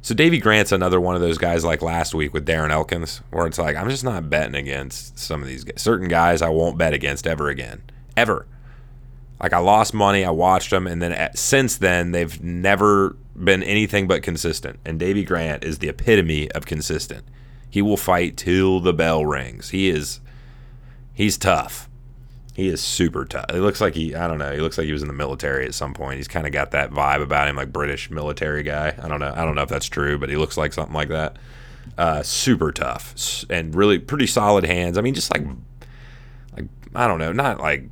so 0.00 0.14
Davey 0.14 0.38
Grant's 0.38 0.72
another 0.72 1.00
one 1.00 1.16
of 1.16 1.20
those 1.20 1.38
guys 1.38 1.64
like 1.64 1.82
last 1.82 2.14
week 2.14 2.32
with 2.32 2.46
Darren 2.46 2.70
Elkins, 2.70 3.20
where 3.30 3.46
it's 3.46 3.58
like 3.58 3.76
I'm 3.76 3.90
just 3.90 4.04
not 4.04 4.30
betting 4.30 4.54
against 4.54 5.18
some 5.18 5.42
of 5.42 5.48
these 5.48 5.64
guys. 5.64 5.82
certain 5.82 6.08
guys. 6.08 6.40
I 6.40 6.48
won't 6.48 6.78
bet 6.78 6.94
against 6.94 7.26
ever 7.26 7.48
again, 7.48 7.82
ever. 8.16 8.46
Like 9.38 9.52
I 9.52 9.58
lost 9.58 9.94
money, 9.94 10.24
I 10.24 10.30
watched 10.30 10.70
them, 10.70 10.86
and 10.86 11.02
then 11.02 11.12
at, 11.12 11.38
since 11.38 11.76
then 11.76 12.12
they've 12.12 12.42
never 12.42 13.16
been 13.36 13.62
anything 13.62 14.06
but 14.06 14.22
consistent. 14.22 14.78
And 14.84 14.98
Davey 14.98 15.24
Grant 15.24 15.64
is 15.64 15.78
the 15.78 15.88
epitome 15.88 16.50
of 16.52 16.66
consistent. 16.66 17.24
He 17.68 17.82
will 17.82 17.96
fight 17.96 18.36
till 18.36 18.80
the 18.80 18.94
bell 18.94 19.26
rings. 19.26 19.70
He 19.70 19.88
is, 19.88 20.20
he's 21.12 21.36
tough. 21.36 21.87
He 22.58 22.66
is 22.66 22.80
super 22.80 23.24
tough. 23.24 23.50
It 23.50 23.60
looks 23.60 23.80
like 23.80 23.94
he, 23.94 24.16
I 24.16 24.26
don't 24.26 24.38
know, 24.38 24.52
he 24.52 24.60
looks 24.60 24.76
like 24.78 24.86
he 24.86 24.92
was 24.92 25.02
in 25.02 25.06
the 25.06 25.14
military 25.14 25.64
at 25.64 25.74
some 25.74 25.94
point. 25.94 26.16
He's 26.16 26.26
kind 26.26 26.44
of 26.44 26.52
got 26.52 26.72
that 26.72 26.90
vibe 26.90 27.22
about 27.22 27.46
him, 27.46 27.54
like 27.54 27.72
British 27.72 28.10
military 28.10 28.64
guy. 28.64 28.96
I 29.00 29.06
don't 29.06 29.20
know. 29.20 29.32
I 29.32 29.44
don't 29.44 29.54
know 29.54 29.62
if 29.62 29.68
that's 29.68 29.86
true, 29.86 30.18
but 30.18 30.28
he 30.28 30.34
looks 30.34 30.56
like 30.56 30.72
something 30.72 30.92
like 30.92 31.06
that. 31.10 31.36
Uh, 31.96 32.24
super 32.24 32.72
tough 32.72 33.14
and 33.48 33.76
really 33.76 34.00
pretty 34.00 34.26
solid 34.26 34.64
hands. 34.64 34.98
I 34.98 35.02
mean, 35.02 35.14
just 35.14 35.32
like, 35.32 35.46
like 36.56 36.66
I 36.96 37.06
don't 37.06 37.20
know, 37.20 37.30
not 37.30 37.60
like 37.60 37.84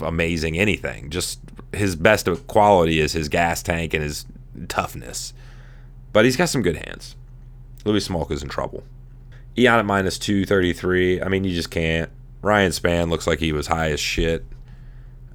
amazing 0.00 0.56
anything. 0.56 1.10
Just 1.10 1.40
his 1.72 1.96
best 1.96 2.28
quality 2.46 3.00
is 3.00 3.14
his 3.14 3.28
gas 3.28 3.64
tank 3.64 3.94
and 3.94 4.04
his 4.04 4.26
toughness. 4.68 5.32
But 6.12 6.24
he's 6.24 6.36
got 6.36 6.50
some 6.50 6.62
good 6.62 6.76
hands. 6.76 7.16
Louis 7.84 8.06
Smolka's 8.06 8.44
in 8.44 8.48
trouble. 8.48 8.84
Ion 9.58 9.80
at 9.80 9.86
minus 9.86 10.20
233. 10.20 11.20
I 11.20 11.26
mean, 11.26 11.42
you 11.42 11.52
just 11.52 11.72
can't. 11.72 12.12
Ryan 12.42 12.70
Spann 12.72 13.10
looks 13.10 13.26
like 13.26 13.40
he 13.40 13.52
was 13.52 13.66
high 13.66 13.90
as 13.90 14.00
shit. 14.00 14.44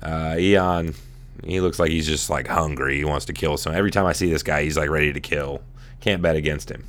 Uh, 0.01 0.35
Ion, 0.37 0.95
he 1.43 1.59
looks 1.59 1.79
like 1.79 1.91
he's 1.91 2.07
just 2.07 2.29
like 2.29 2.47
hungry. 2.47 2.97
He 2.97 3.05
wants 3.05 3.25
to 3.25 3.33
kill 3.33 3.57
someone. 3.57 3.77
Every 3.77 3.91
time 3.91 4.05
I 4.05 4.13
see 4.13 4.29
this 4.29 4.43
guy, 4.43 4.63
he's 4.63 4.77
like 4.77 4.89
ready 4.89 5.13
to 5.13 5.19
kill. 5.19 5.61
Can't 5.99 6.21
bet 6.21 6.35
against 6.35 6.69
him. 6.69 6.85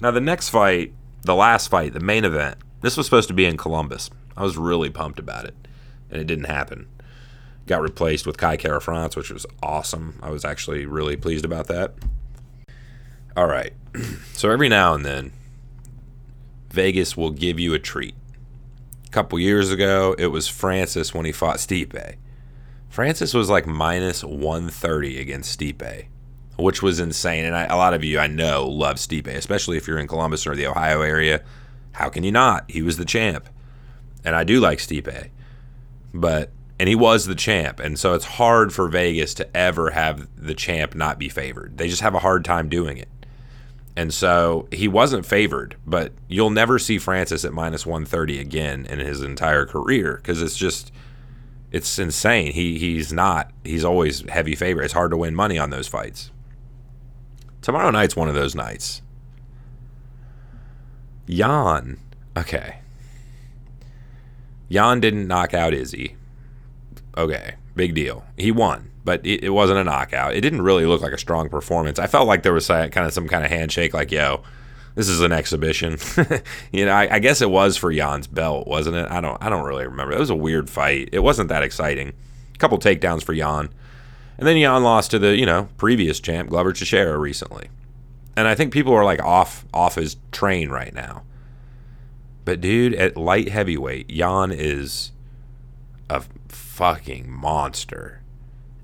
Now 0.00 0.10
the 0.10 0.20
next 0.20 0.48
fight, 0.48 0.92
the 1.22 1.34
last 1.34 1.68
fight, 1.68 1.92
the 1.92 2.00
main 2.00 2.24
event. 2.24 2.58
This 2.80 2.96
was 2.96 3.06
supposed 3.06 3.28
to 3.28 3.34
be 3.34 3.44
in 3.44 3.56
Columbus. 3.56 4.10
I 4.36 4.42
was 4.42 4.56
really 4.56 4.90
pumped 4.90 5.18
about 5.18 5.44
it, 5.44 5.54
and 6.10 6.20
it 6.20 6.26
didn't 6.26 6.44
happen. 6.44 6.88
Got 7.66 7.82
replaced 7.82 8.26
with 8.26 8.38
Kai 8.38 8.56
Kara 8.56 8.80
France, 8.80 9.14
which 9.14 9.30
was 9.30 9.46
awesome. 9.62 10.18
I 10.22 10.30
was 10.30 10.44
actually 10.44 10.84
really 10.84 11.16
pleased 11.16 11.44
about 11.44 11.68
that. 11.68 11.94
All 13.36 13.46
right. 13.46 13.72
So 14.34 14.50
every 14.50 14.68
now 14.68 14.92
and 14.92 15.04
then, 15.04 15.30
Vegas 16.70 17.16
will 17.16 17.30
give 17.30 17.60
you 17.60 17.74
a 17.74 17.78
treat 17.78 18.16
couple 19.12 19.38
years 19.38 19.70
ago, 19.70 20.16
it 20.18 20.28
was 20.28 20.48
Francis 20.48 21.14
when 21.14 21.26
he 21.26 21.32
fought 21.32 21.58
Stipe. 21.58 22.16
Francis 22.88 23.32
was 23.32 23.48
like 23.48 23.66
minus 23.66 24.24
130 24.24 25.20
against 25.20 25.58
Stipe, 25.58 26.06
which 26.56 26.82
was 26.82 26.98
insane. 26.98 27.44
And 27.44 27.54
I, 27.54 27.64
a 27.64 27.76
lot 27.76 27.94
of 27.94 28.02
you 28.02 28.18
I 28.18 28.26
know 28.26 28.66
love 28.66 28.96
Stipe, 28.96 29.28
especially 29.28 29.76
if 29.76 29.86
you're 29.86 29.98
in 29.98 30.08
Columbus 30.08 30.46
or 30.46 30.56
the 30.56 30.66
Ohio 30.66 31.02
area. 31.02 31.44
How 31.92 32.08
can 32.08 32.24
you 32.24 32.32
not? 32.32 32.70
He 32.70 32.82
was 32.82 32.96
the 32.96 33.04
champ. 33.04 33.48
And 34.24 34.34
I 34.34 34.44
do 34.44 34.60
like 34.60 34.78
Stipe. 34.78 35.30
But 36.12 36.50
and 36.78 36.88
he 36.88 36.94
was 36.94 37.26
the 37.26 37.34
champ. 37.34 37.80
And 37.80 37.98
so 37.98 38.14
it's 38.14 38.24
hard 38.24 38.72
for 38.72 38.88
Vegas 38.88 39.34
to 39.34 39.56
ever 39.56 39.90
have 39.90 40.26
the 40.36 40.54
champ 40.54 40.94
not 40.94 41.18
be 41.18 41.28
favored. 41.28 41.78
They 41.78 41.88
just 41.88 42.02
have 42.02 42.14
a 42.14 42.18
hard 42.18 42.44
time 42.44 42.68
doing 42.68 42.96
it. 42.96 43.08
And 43.94 44.12
so 44.12 44.68
he 44.72 44.88
wasn't 44.88 45.26
favored, 45.26 45.76
but 45.86 46.12
you'll 46.26 46.50
never 46.50 46.78
see 46.78 46.98
Francis 46.98 47.44
at 47.44 47.52
minus 47.52 47.84
130 47.84 48.38
again 48.38 48.86
in 48.86 48.98
his 48.98 49.20
entire 49.20 49.66
career 49.66 50.16
because 50.16 50.40
it's 50.40 50.56
just 50.56 50.92
it's 51.70 51.98
insane. 51.98 52.52
He 52.52 52.78
he's 52.78 53.12
not. 53.12 53.50
He's 53.64 53.84
always 53.84 54.28
heavy 54.28 54.54
favorite. 54.54 54.84
It's 54.84 54.94
hard 54.94 55.10
to 55.10 55.16
win 55.16 55.34
money 55.34 55.58
on 55.58 55.70
those 55.70 55.88
fights. 55.88 56.30
Tomorrow 57.60 57.90
night's 57.90 58.16
one 58.16 58.28
of 58.28 58.34
those 58.34 58.54
nights. 58.54 59.02
Jan, 61.28 61.98
okay. 62.36 62.78
Jan 64.70 65.00
didn't 65.00 65.28
knock 65.28 65.54
out 65.54 65.74
Izzy. 65.74 66.16
Okay, 67.16 67.54
big 67.76 67.94
deal. 67.94 68.24
He 68.38 68.50
won 68.50 68.91
but 69.04 69.24
it, 69.26 69.44
it, 69.44 69.50
wasn't 69.50 69.78
a 69.78 69.84
knockout. 69.84 70.34
It 70.34 70.40
didn't 70.40 70.62
really 70.62 70.86
look 70.86 71.02
like 71.02 71.12
a 71.12 71.18
strong 71.18 71.48
performance. 71.48 71.98
I 71.98 72.06
felt 72.06 72.26
like 72.26 72.42
there 72.42 72.52
was 72.52 72.68
kind 72.68 72.96
of 72.98 73.12
some 73.12 73.28
kind 73.28 73.44
of 73.44 73.50
handshake, 73.50 73.94
like 73.94 74.12
"Yo, 74.12 74.42
this 74.94 75.08
is 75.08 75.20
an 75.20 75.32
exhibition." 75.32 75.98
you 76.72 76.86
know, 76.86 76.92
I, 76.92 77.16
I, 77.16 77.18
guess 77.18 77.42
it 77.42 77.50
was 77.50 77.76
for 77.76 77.92
Jan's 77.92 78.26
belt, 78.26 78.66
wasn't 78.66 78.96
it? 78.96 79.10
I 79.10 79.20
don't, 79.20 79.42
I 79.42 79.48
don't 79.48 79.64
really 79.64 79.86
remember. 79.86 80.12
It 80.12 80.20
was 80.20 80.30
a 80.30 80.36
weird 80.36 80.70
fight. 80.70 81.08
It 81.12 81.20
wasn't 81.20 81.48
that 81.48 81.62
exciting. 81.62 82.12
A 82.54 82.58
couple 82.58 82.78
takedowns 82.78 83.22
for 83.22 83.34
Jan, 83.34 83.70
and 84.38 84.46
then 84.46 84.60
Jan 84.60 84.82
lost 84.82 85.10
to 85.12 85.18
the 85.18 85.36
you 85.36 85.46
know 85.46 85.68
previous 85.76 86.20
champ 86.20 86.48
Glover 86.50 86.72
Teixeira 86.72 87.18
recently, 87.18 87.68
and 88.36 88.46
I 88.46 88.54
think 88.54 88.72
people 88.72 88.94
are 88.94 89.04
like 89.04 89.22
off 89.22 89.64
off 89.74 89.96
his 89.96 90.16
train 90.30 90.70
right 90.70 90.94
now. 90.94 91.24
But 92.44 92.60
dude, 92.60 92.94
at 92.94 93.16
light 93.16 93.48
heavyweight, 93.48 94.08
Jan 94.08 94.50
is 94.50 95.12
a 96.10 96.24
fucking 96.48 97.30
monster 97.30 98.21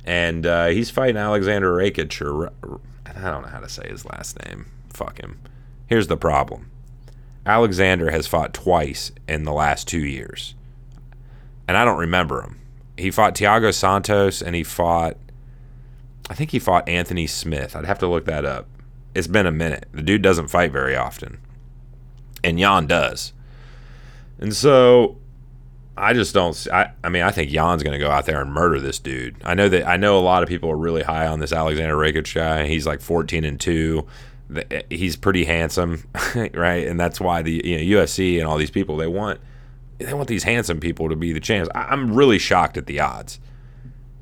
and 0.08 0.46
uh, 0.46 0.68
he's 0.68 0.88
fighting 0.88 1.18
Alexander 1.18 1.70
Rakic, 1.70 2.22
or 2.22 2.50
I 3.04 3.30
don't 3.30 3.42
know 3.42 3.48
how 3.48 3.60
to 3.60 3.68
say 3.68 3.86
his 3.90 4.06
last 4.06 4.42
name. 4.46 4.64
Fuck 4.90 5.20
him. 5.20 5.38
Here's 5.86 6.06
the 6.06 6.16
problem 6.16 6.70
Alexander 7.44 8.10
has 8.10 8.26
fought 8.26 8.54
twice 8.54 9.12
in 9.28 9.44
the 9.44 9.52
last 9.52 9.86
two 9.86 10.04
years. 10.04 10.54
And 11.68 11.76
I 11.76 11.84
don't 11.84 11.98
remember 11.98 12.40
him. 12.42 12.58
He 12.96 13.10
fought 13.10 13.34
Thiago 13.34 13.72
Santos 13.74 14.40
and 14.40 14.56
he 14.56 14.64
fought, 14.64 15.18
I 16.30 16.34
think 16.34 16.52
he 16.52 16.58
fought 16.58 16.88
Anthony 16.88 17.26
Smith. 17.26 17.76
I'd 17.76 17.84
have 17.84 17.98
to 17.98 18.08
look 18.08 18.24
that 18.24 18.46
up. 18.46 18.66
It's 19.14 19.26
been 19.26 19.46
a 19.46 19.52
minute. 19.52 19.88
The 19.92 20.00
dude 20.00 20.22
doesn't 20.22 20.48
fight 20.48 20.72
very 20.72 20.96
often. 20.96 21.38
And 22.42 22.58
Jan 22.58 22.86
does. 22.86 23.34
And 24.38 24.56
so 24.56 25.18
I 25.98 26.12
just 26.12 26.32
don't. 26.34 26.66
I, 26.72 26.92
I 27.02 27.08
mean, 27.08 27.22
I 27.22 27.30
think 27.30 27.50
Jan's 27.50 27.82
going 27.82 27.98
to 27.98 28.04
go 28.04 28.10
out 28.10 28.26
there 28.26 28.40
and 28.40 28.52
murder 28.52 28.80
this 28.80 28.98
dude. 28.98 29.36
I 29.44 29.54
know 29.54 29.68
that. 29.68 29.86
I 29.86 29.96
know 29.96 30.18
a 30.18 30.20
lot 30.20 30.42
of 30.42 30.48
people 30.48 30.70
are 30.70 30.76
really 30.76 31.02
high 31.02 31.26
on 31.26 31.40
this 31.40 31.52
Alexander 31.52 31.96
Rakic 31.96 32.32
guy. 32.34 32.66
He's 32.66 32.86
like 32.86 33.00
14 33.00 33.44
and 33.44 33.60
two. 33.60 34.06
Eh, 34.54 34.82
he's 34.90 35.16
pretty 35.16 35.44
handsome, 35.44 36.04
right? 36.54 36.86
And 36.86 36.98
that's 36.98 37.20
why 37.20 37.42
the 37.42 37.60
you 37.64 37.76
know 37.76 38.02
UFC 38.02 38.38
and 38.38 38.46
all 38.46 38.56
these 38.56 38.70
people 38.70 38.96
they 38.96 39.06
want 39.06 39.40
they 39.98 40.14
want 40.14 40.28
these 40.28 40.44
handsome 40.44 40.80
people 40.80 41.08
to 41.08 41.16
be 41.16 41.32
the 41.32 41.40
champs. 41.40 41.68
I, 41.74 41.84
I'm 41.84 42.14
really 42.14 42.38
shocked 42.38 42.76
at 42.76 42.86
the 42.86 43.00
odds. 43.00 43.40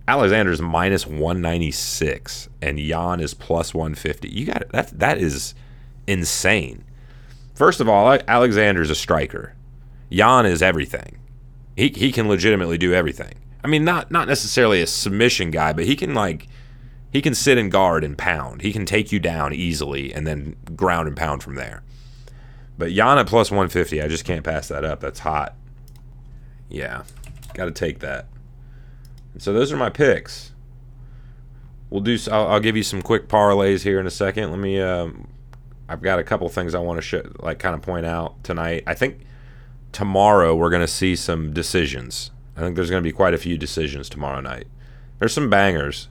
Alexander's 0.08 0.62
minus 0.62 1.04
196 1.06 2.48
and 2.62 2.78
Jan 2.78 3.20
is 3.20 3.34
plus 3.34 3.74
150. 3.74 4.28
You 4.28 4.46
got 4.46 4.62
it. 4.62 4.68
That 4.70 4.98
that 4.98 5.18
is 5.18 5.54
insane. 6.06 6.84
First 7.54 7.80
of 7.80 7.88
all, 7.88 8.18
Alexander's 8.28 8.90
a 8.90 8.94
striker. 8.94 9.54
Jan 10.10 10.46
is 10.46 10.62
everything. 10.62 11.18
He 11.76 11.88
he 11.94 12.10
can 12.10 12.26
legitimately 12.26 12.78
do 12.78 12.94
everything. 12.94 13.34
I 13.62 13.68
mean, 13.68 13.84
not 13.84 14.10
not 14.10 14.26
necessarily 14.26 14.80
a 14.80 14.86
submission 14.86 15.50
guy, 15.50 15.72
but 15.72 15.84
he 15.84 15.94
can 15.94 16.14
like 16.14 16.48
he 17.12 17.22
can 17.22 17.34
sit 17.34 17.58
and 17.58 17.70
guard 17.70 18.02
and 18.02 18.16
pound. 18.16 18.62
He 18.62 18.72
can 18.72 18.86
take 18.86 19.12
you 19.12 19.20
down 19.20 19.52
easily 19.54 20.12
and 20.12 20.26
then 20.26 20.56
ground 20.74 21.08
and 21.08 21.16
pound 21.16 21.42
from 21.42 21.54
there. 21.54 21.82
But 22.78 22.92
Jan 22.92 23.18
at 23.18 23.26
plus 23.26 23.50
150, 23.50 24.02
I 24.02 24.08
just 24.08 24.24
can't 24.24 24.44
pass 24.44 24.68
that 24.68 24.84
up. 24.84 25.00
That's 25.00 25.20
hot. 25.20 25.54
Yeah, 26.68 27.04
got 27.54 27.66
to 27.66 27.70
take 27.70 28.00
that. 28.00 28.26
So 29.38 29.52
those 29.52 29.72
are 29.72 29.76
my 29.76 29.90
picks. 29.90 30.52
We'll 31.90 32.00
do. 32.00 32.18
I'll, 32.30 32.48
I'll, 32.48 32.60
give 32.60 32.76
you 32.76 32.82
some 32.82 33.00
quick 33.00 33.28
parlays 33.28 33.82
here 33.82 34.00
in 34.00 34.06
a 34.06 34.10
second. 34.10 34.50
Let 34.50 34.58
me. 34.58 34.80
Um, 34.80 35.28
I've 35.88 36.02
got 36.02 36.18
a 36.18 36.24
couple 36.24 36.48
things 36.48 36.74
I 36.74 36.80
want 36.80 36.98
to 36.98 37.02
show, 37.02 37.22
like 37.38 37.58
kind 37.58 37.74
of 37.74 37.82
point 37.82 38.06
out 38.06 38.42
tonight. 38.42 38.82
I 38.86 38.94
think 38.94 39.20
tomorrow 39.92 40.54
we're 40.54 40.70
going 40.70 40.82
to 40.82 40.88
see 40.88 41.16
some 41.16 41.52
decisions. 41.52 42.30
I 42.56 42.60
think 42.60 42.76
there's 42.76 42.90
going 42.90 43.02
to 43.02 43.08
be 43.08 43.12
quite 43.12 43.34
a 43.34 43.38
few 43.38 43.58
decisions 43.58 44.08
tomorrow 44.08 44.40
night. 44.40 44.66
There's 45.18 45.32
some 45.32 45.50
bangers. 45.50 46.08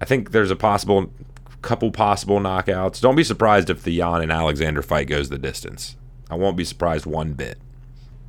I 0.00 0.04
think 0.04 0.32
there's 0.32 0.50
a 0.50 0.56
possible 0.56 1.12
couple 1.62 1.90
possible 1.90 2.38
knockouts. 2.38 3.00
Don't 3.00 3.16
be 3.16 3.24
surprised 3.24 3.70
if 3.70 3.82
the 3.82 3.96
Jan 3.96 4.22
and 4.22 4.30
Alexander 4.30 4.82
fight 4.82 5.08
goes 5.08 5.28
the 5.28 5.38
distance. 5.38 5.96
I 6.30 6.34
won't 6.34 6.56
be 6.56 6.64
surprised 6.64 7.06
one 7.06 7.32
bit. 7.32 7.58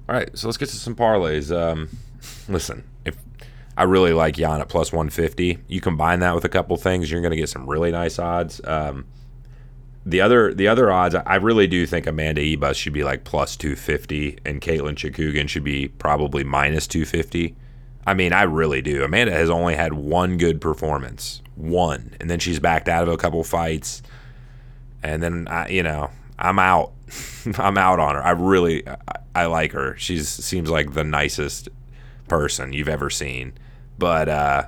All 0.10 0.16
right, 0.16 0.36
so 0.38 0.48
let's 0.48 0.58
get 0.58 0.70
to 0.70 0.76
some 0.76 0.96
parlays. 0.96 1.56
Um, 1.56 1.90
listen, 2.48 2.84
if 3.06 3.18
I 3.76 3.84
really 3.84 4.14
like 4.14 4.36
Jan 4.36 4.62
at 4.62 4.70
plus 4.70 4.92
150, 4.92 5.60
you 5.68 5.82
combine 5.82 6.20
that 6.22 6.34
with 6.34 6.46
a 6.46 6.50
couple 6.50 6.78
things, 6.78 7.12
you're 7.12 7.22
going 7.22 7.32
to 7.32 7.38
get 7.38 7.50
some 7.50 7.70
really 7.70 7.92
nice 7.92 8.18
odds. 8.18 8.62
Um, 8.64 9.06
the 10.08 10.22
other 10.22 10.54
the 10.54 10.70
other 10.70 10.90
odds, 10.90 11.16
I 11.16 11.36
really 11.36 11.68
do 11.68 11.86
think 11.86 12.08
Amanda 12.08 12.42
Ribas 12.42 12.76
should 12.76 12.94
be 12.94 13.04
like 13.04 13.26
plus 13.26 13.58
250 13.58 14.40
and 14.46 14.62
Katlyn 14.62 14.96
Chookagian 14.96 15.50
should 15.50 15.66
be 15.66 15.90
probably 15.90 16.46
minus 16.46 16.88
250. 16.88 17.56
I 18.06 18.14
mean, 18.14 18.32
I 18.32 18.44
really 18.44 18.82
do. 18.82 19.04
Amanda 19.04 19.34
has 19.34 19.50
only 19.50 19.76
had 19.76 19.92
one 19.92 20.38
good 20.38 20.62
performance, 20.62 21.42
one, 21.56 22.16
and 22.22 22.30
then 22.30 22.40
she's 22.40 22.58
backed 22.58 22.88
out 22.88 23.04
of 23.04 23.10
a 23.10 23.18
couple 23.18 23.44
fights, 23.44 24.02
and 25.04 25.22
then 25.22 25.46
I, 25.50 25.68
you 25.68 25.84
know, 25.84 26.10
I'm 26.40 26.58
out. 26.58 26.94
I'm 27.58 27.78
out 27.78 28.00
on 28.00 28.16
her. 28.16 28.24
I 28.24 28.32
really, 28.32 28.88
I, 28.88 28.96
I 29.36 29.46
like 29.48 29.74
her. 29.74 29.98
She 29.98 30.20
seems 30.20 30.70
like 30.70 30.94
the 30.94 31.04
nicest 31.04 31.68
person 32.30 32.72
you've 32.72 32.88
ever 32.88 33.10
seen, 33.10 33.54
but 34.00 34.30
uh, 34.30 34.64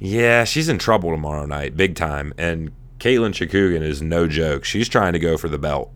yeah, 0.00 0.42
she's 0.42 0.68
in 0.68 0.78
trouble 0.78 1.10
tomorrow 1.10 1.46
night, 1.46 1.76
big 1.76 1.94
time, 1.94 2.34
and 2.36 2.72
Katlyn 3.02 3.32
Chookagian 3.32 3.82
is 3.82 4.00
no 4.00 4.28
joke. 4.28 4.64
She's 4.64 4.88
trying 4.88 5.12
to 5.12 5.18
go 5.18 5.36
for 5.36 5.48
the 5.48 5.58
belt. 5.58 5.92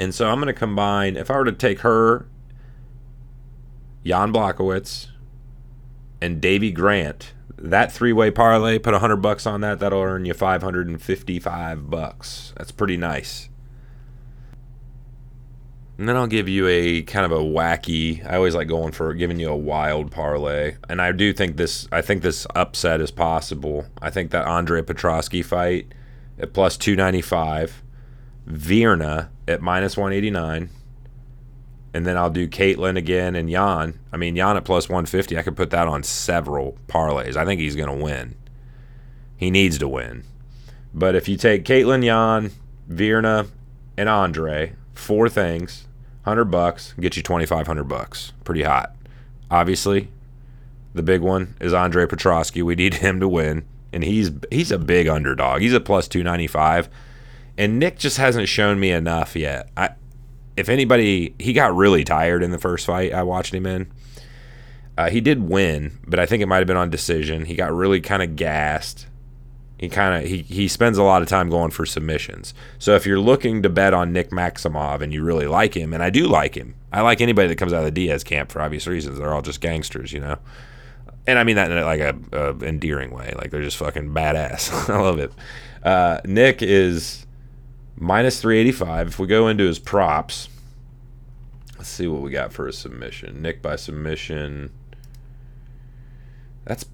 And 0.00 0.12
so 0.12 0.28
I'm 0.28 0.40
going 0.40 0.48
to 0.48 0.52
combine, 0.52 1.16
if 1.16 1.30
I 1.30 1.36
were 1.36 1.44
to 1.44 1.52
take 1.52 1.80
her, 1.80 2.26
Jan 4.04 4.32
Blachowicz, 4.32 5.06
and 6.20 6.40
Davey 6.40 6.72
Grant, 6.72 7.34
that 7.56 7.92
three-way 7.92 8.32
parlay, 8.32 8.80
put 8.80 8.94
100 8.94 9.18
bucks 9.18 9.46
on 9.46 9.60
that, 9.60 9.78
that'll 9.78 10.02
earn 10.02 10.24
you 10.24 10.34
555 10.34 11.88
bucks. 11.88 12.52
That's 12.56 12.72
pretty 12.72 12.96
nice. 12.96 13.48
And 16.02 16.08
then 16.08 16.16
I'll 16.16 16.26
give 16.26 16.48
you 16.48 16.66
a 16.66 17.02
kind 17.02 17.24
of 17.24 17.30
a 17.30 17.44
wacky. 17.44 18.28
I 18.28 18.34
always 18.34 18.56
like 18.56 18.66
going 18.66 18.90
for 18.90 19.14
giving 19.14 19.38
you 19.38 19.48
a 19.48 19.56
wild 19.56 20.10
parlay, 20.10 20.74
and 20.88 21.00
I 21.00 21.12
do 21.12 21.32
think 21.32 21.56
this. 21.56 21.86
I 21.92 22.02
think 22.02 22.24
this 22.24 22.44
upset 22.56 23.00
is 23.00 23.12
possible. 23.12 23.86
I 24.00 24.10
think 24.10 24.32
that 24.32 24.44
Andre 24.44 24.82
Petroski 24.82 25.44
fight 25.44 25.94
at 26.40 26.54
plus 26.54 26.76
two 26.76 26.96
ninety 26.96 27.20
five, 27.20 27.84
Virna 28.48 29.28
at 29.46 29.62
minus 29.62 29.96
one 29.96 30.12
eighty 30.12 30.28
nine, 30.28 30.70
and 31.94 32.04
then 32.04 32.16
I'll 32.16 32.30
do 32.30 32.48
Katlyn 32.48 32.96
again 32.96 33.36
and 33.36 33.48
Jan. 33.48 34.00
I 34.12 34.16
mean 34.16 34.34
Jan 34.34 34.56
at 34.56 34.64
plus 34.64 34.88
one 34.88 35.06
fifty. 35.06 35.38
I 35.38 35.44
could 35.44 35.56
put 35.56 35.70
that 35.70 35.86
on 35.86 36.02
several 36.02 36.76
parlays. 36.88 37.36
I 37.36 37.44
think 37.44 37.60
he's 37.60 37.76
going 37.76 37.96
to 37.96 38.04
win. 38.04 38.34
He 39.36 39.52
needs 39.52 39.78
to 39.78 39.86
win. 39.86 40.24
But 40.92 41.14
if 41.14 41.28
you 41.28 41.36
take 41.36 41.64
Katlyn, 41.64 42.02
Jan, 42.02 42.50
Virna, 42.90 43.50
and 43.96 44.08
Andre, 44.08 44.74
four 44.94 45.28
things, 45.28 45.86
hundred 46.24 46.46
bucks, 46.46 46.94
get 47.00 47.16
you 47.16 47.22
twenty 47.22 47.46
five 47.46 47.66
hundred 47.66 47.84
bucks. 47.84 48.32
Pretty 48.44 48.62
hot. 48.62 48.94
Obviously, 49.50 50.08
the 50.94 51.02
big 51.02 51.20
one 51.20 51.54
is 51.60 51.72
Andre 51.72 52.06
Petroski. 52.06 52.62
We 52.62 52.74
need 52.74 52.94
him 52.94 53.20
to 53.20 53.28
win, 53.28 53.64
and 53.92 54.04
he's 54.04 54.30
he's 54.50 54.70
a 54.70 54.78
big 54.78 55.08
underdog. 55.08 55.60
He's 55.60 55.74
a 55.74 55.80
plus 55.80 56.08
two 56.08 56.22
ninety 56.22 56.46
five, 56.46 56.88
and 57.58 57.78
Nick 57.78 57.98
just 57.98 58.16
hasn't 58.16 58.48
shown 58.48 58.80
me 58.80 58.90
enough 58.90 59.36
yet. 59.36 59.68
I, 59.76 59.90
if 60.56 60.68
anybody, 60.68 61.34
he 61.38 61.52
got 61.52 61.74
really 61.74 62.04
tired 62.04 62.42
in 62.42 62.50
the 62.50 62.58
first 62.58 62.86
fight 62.86 63.12
I 63.12 63.22
watched 63.22 63.54
him 63.54 63.66
in. 63.66 63.90
Uh, 64.98 65.08
he 65.08 65.20
did 65.20 65.48
win, 65.48 65.98
but 66.06 66.18
I 66.18 66.26
think 66.26 66.42
it 66.42 66.46
might 66.46 66.58
have 66.58 66.66
been 66.66 66.76
on 66.76 66.90
decision. 66.90 67.46
He 67.46 67.54
got 67.54 67.72
really 67.72 68.00
kind 68.00 68.22
of 68.22 68.36
gassed. 68.36 69.06
He 69.82 69.88
kind 69.88 70.22
of 70.22 70.30
he 70.30 70.42
he 70.42 70.68
spends 70.68 70.96
a 70.96 71.02
lot 71.02 71.22
of 71.22 71.28
time 71.28 71.50
going 71.50 71.72
for 71.72 71.84
submissions. 71.84 72.54
So 72.78 72.94
if 72.94 73.04
you're 73.04 73.18
looking 73.18 73.62
to 73.62 73.68
bet 73.68 73.92
on 73.92 74.12
Nick 74.12 74.30
Maximov 74.30 75.00
and 75.00 75.12
you 75.12 75.24
really 75.24 75.48
like 75.48 75.76
him, 75.76 75.92
and 75.92 76.04
I 76.04 76.08
do 76.08 76.28
like 76.28 76.56
him, 76.56 76.76
I 76.92 77.00
like 77.00 77.20
anybody 77.20 77.48
that 77.48 77.56
comes 77.56 77.72
out 77.72 77.80
of 77.80 77.86
the 77.86 77.90
Diaz 77.90 78.22
camp 78.22 78.52
for 78.52 78.62
obvious 78.62 78.86
reasons. 78.86 79.18
They're 79.18 79.34
all 79.34 79.42
just 79.42 79.60
gangsters, 79.60 80.12
you 80.12 80.20
know. 80.20 80.38
And 81.26 81.36
I 81.36 81.42
mean 81.42 81.56
that 81.56 81.68
in 81.72 81.82
like 81.82 81.98
a, 81.98 82.16
a 82.30 82.64
endearing 82.64 83.10
way. 83.10 83.34
Like 83.36 83.50
they're 83.50 83.60
just 83.60 83.76
fucking 83.76 84.10
badass. 84.14 84.88
I 84.88 85.00
love 85.00 85.18
it. 85.18 85.32
Uh, 85.82 86.20
Nick 86.26 86.62
is 86.62 87.26
minus 87.96 88.40
385. 88.40 89.08
If 89.08 89.18
we 89.18 89.26
go 89.26 89.48
into 89.48 89.64
his 89.64 89.80
props, 89.80 90.48
let's 91.76 91.88
see 91.88 92.06
what 92.06 92.22
we 92.22 92.30
got 92.30 92.52
for 92.52 92.68
a 92.68 92.72
submission. 92.72 93.42
Nick 93.42 93.60
by 93.60 93.74
submission. 93.74 94.70
That's 96.66 96.84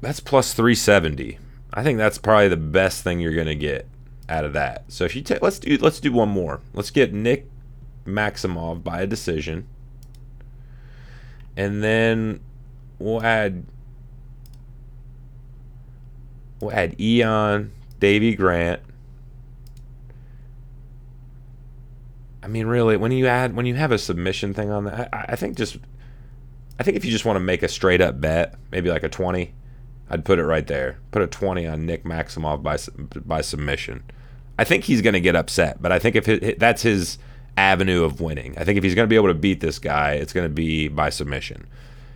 that's 0.00 0.20
plus 0.20 0.54
370. 0.54 1.40
I 1.74 1.82
think 1.82 1.98
that's 1.98 2.18
probably 2.18 2.48
the 2.48 2.56
best 2.56 3.02
thing 3.02 3.20
you're 3.20 3.34
gonna 3.34 3.54
get 3.54 3.88
out 4.28 4.44
of 4.44 4.52
that. 4.52 4.84
So 4.88 5.04
if 5.04 5.16
you 5.16 5.22
take, 5.22 5.42
let's 5.42 5.58
do 5.58 5.76
let's 5.78 6.00
do 6.00 6.12
one 6.12 6.28
more. 6.28 6.60
Let's 6.74 6.90
get 6.90 7.12
Nick 7.12 7.46
Maximov 8.06 8.82
by 8.82 9.02
a 9.02 9.06
decision, 9.06 9.66
and 11.56 11.82
then 11.82 12.40
we'll 12.98 13.22
add 13.22 13.64
we'll 16.60 16.72
add 16.72 16.96
Ion 17.00 17.72
Davey 18.00 18.34
Grant. 18.34 18.80
I 22.42 22.48
mean, 22.48 22.66
really, 22.66 22.96
when 22.96 23.12
you 23.12 23.26
add 23.26 23.56
when 23.56 23.66
you 23.66 23.76
have 23.76 23.92
a 23.92 23.98
submission 23.98 24.52
thing 24.52 24.70
on 24.70 24.84
that, 24.84 25.08
I, 25.12 25.26
I 25.30 25.36
think 25.36 25.56
just 25.56 25.78
I 26.78 26.82
think 26.82 26.96
if 26.96 27.04
you 27.04 27.10
just 27.10 27.24
want 27.24 27.36
to 27.36 27.40
make 27.40 27.62
a 27.62 27.68
straight 27.68 28.00
up 28.00 28.20
bet, 28.20 28.56
maybe 28.70 28.90
like 28.90 29.04
a 29.04 29.08
twenty 29.08 29.54
I'd 30.12 30.26
put 30.26 30.38
it 30.38 30.44
right 30.44 30.66
there. 30.66 30.98
Put 31.10 31.22
a 31.22 31.26
20 31.26 31.66
on 31.66 31.86
Nick 31.86 32.04
Maximov 32.04 32.62
by 32.62 32.76
by 33.24 33.40
submission. 33.40 34.04
I 34.58 34.64
think 34.64 34.84
he's 34.84 35.00
going 35.00 35.14
to 35.14 35.20
get 35.20 35.34
upset, 35.34 35.80
but 35.80 35.90
I 35.90 35.98
think 35.98 36.14
if 36.14 36.28
it, 36.28 36.58
that's 36.58 36.82
his 36.82 37.16
avenue 37.56 38.04
of 38.04 38.20
winning. 38.20 38.54
I 38.58 38.64
think 38.64 38.76
if 38.76 38.84
he's 38.84 38.94
going 38.94 39.06
to 39.06 39.10
be 39.10 39.16
able 39.16 39.28
to 39.28 39.34
beat 39.34 39.60
this 39.60 39.78
guy, 39.78 40.12
it's 40.12 40.34
going 40.34 40.44
to 40.44 40.54
be 40.54 40.88
by 40.88 41.08
submission. 41.08 41.66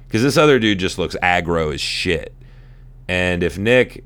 Because 0.06 0.22
this 0.22 0.36
other 0.36 0.58
dude 0.58 0.78
just 0.78 0.98
looks 0.98 1.16
aggro 1.22 1.72
as 1.72 1.80
shit. 1.80 2.34
And 3.08 3.42
if 3.42 3.56
Nick, 3.56 4.04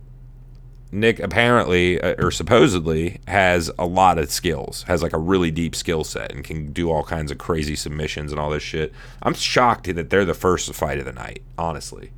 Nick 0.93 1.19
apparently 1.19 2.01
uh, 2.01 2.15
or 2.19 2.31
supposedly 2.31 3.21
has 3.27 3.73
a 3.77 3.87
lot 3.87 4.19
of 4.19 4.31
skills, 4.31 4.85
has 4.85 5.03
like 5.03 5.13
a 5.13 5.19
really 5.19 5.51
deep 5.51 5.75
skill 5.75 6.05
set, 6.05 6.33
and 6.33 6.45
can 6.45 6.73
do 6.73 6.91
all 6.91 7.03
kinds 7.03 7.33
of 7.33 7.39
crazy 7.39 7.75
submissions 7.75 8.31
and 8.31 8.41
all 8.41 8.51
this 8.51 8.63
shit. 8.63 8.93
I'm 9.23 9.35
shocked 9.35 9.93
that 9.93 10.11
they're 10.11 10.25
the 10.25 10.35
first 10.35 10.73
fight 10.75 10.99
of 11.01 11.05
the 11.05 11.13
night, 11.13 11.43
honestly. 11.59 12.13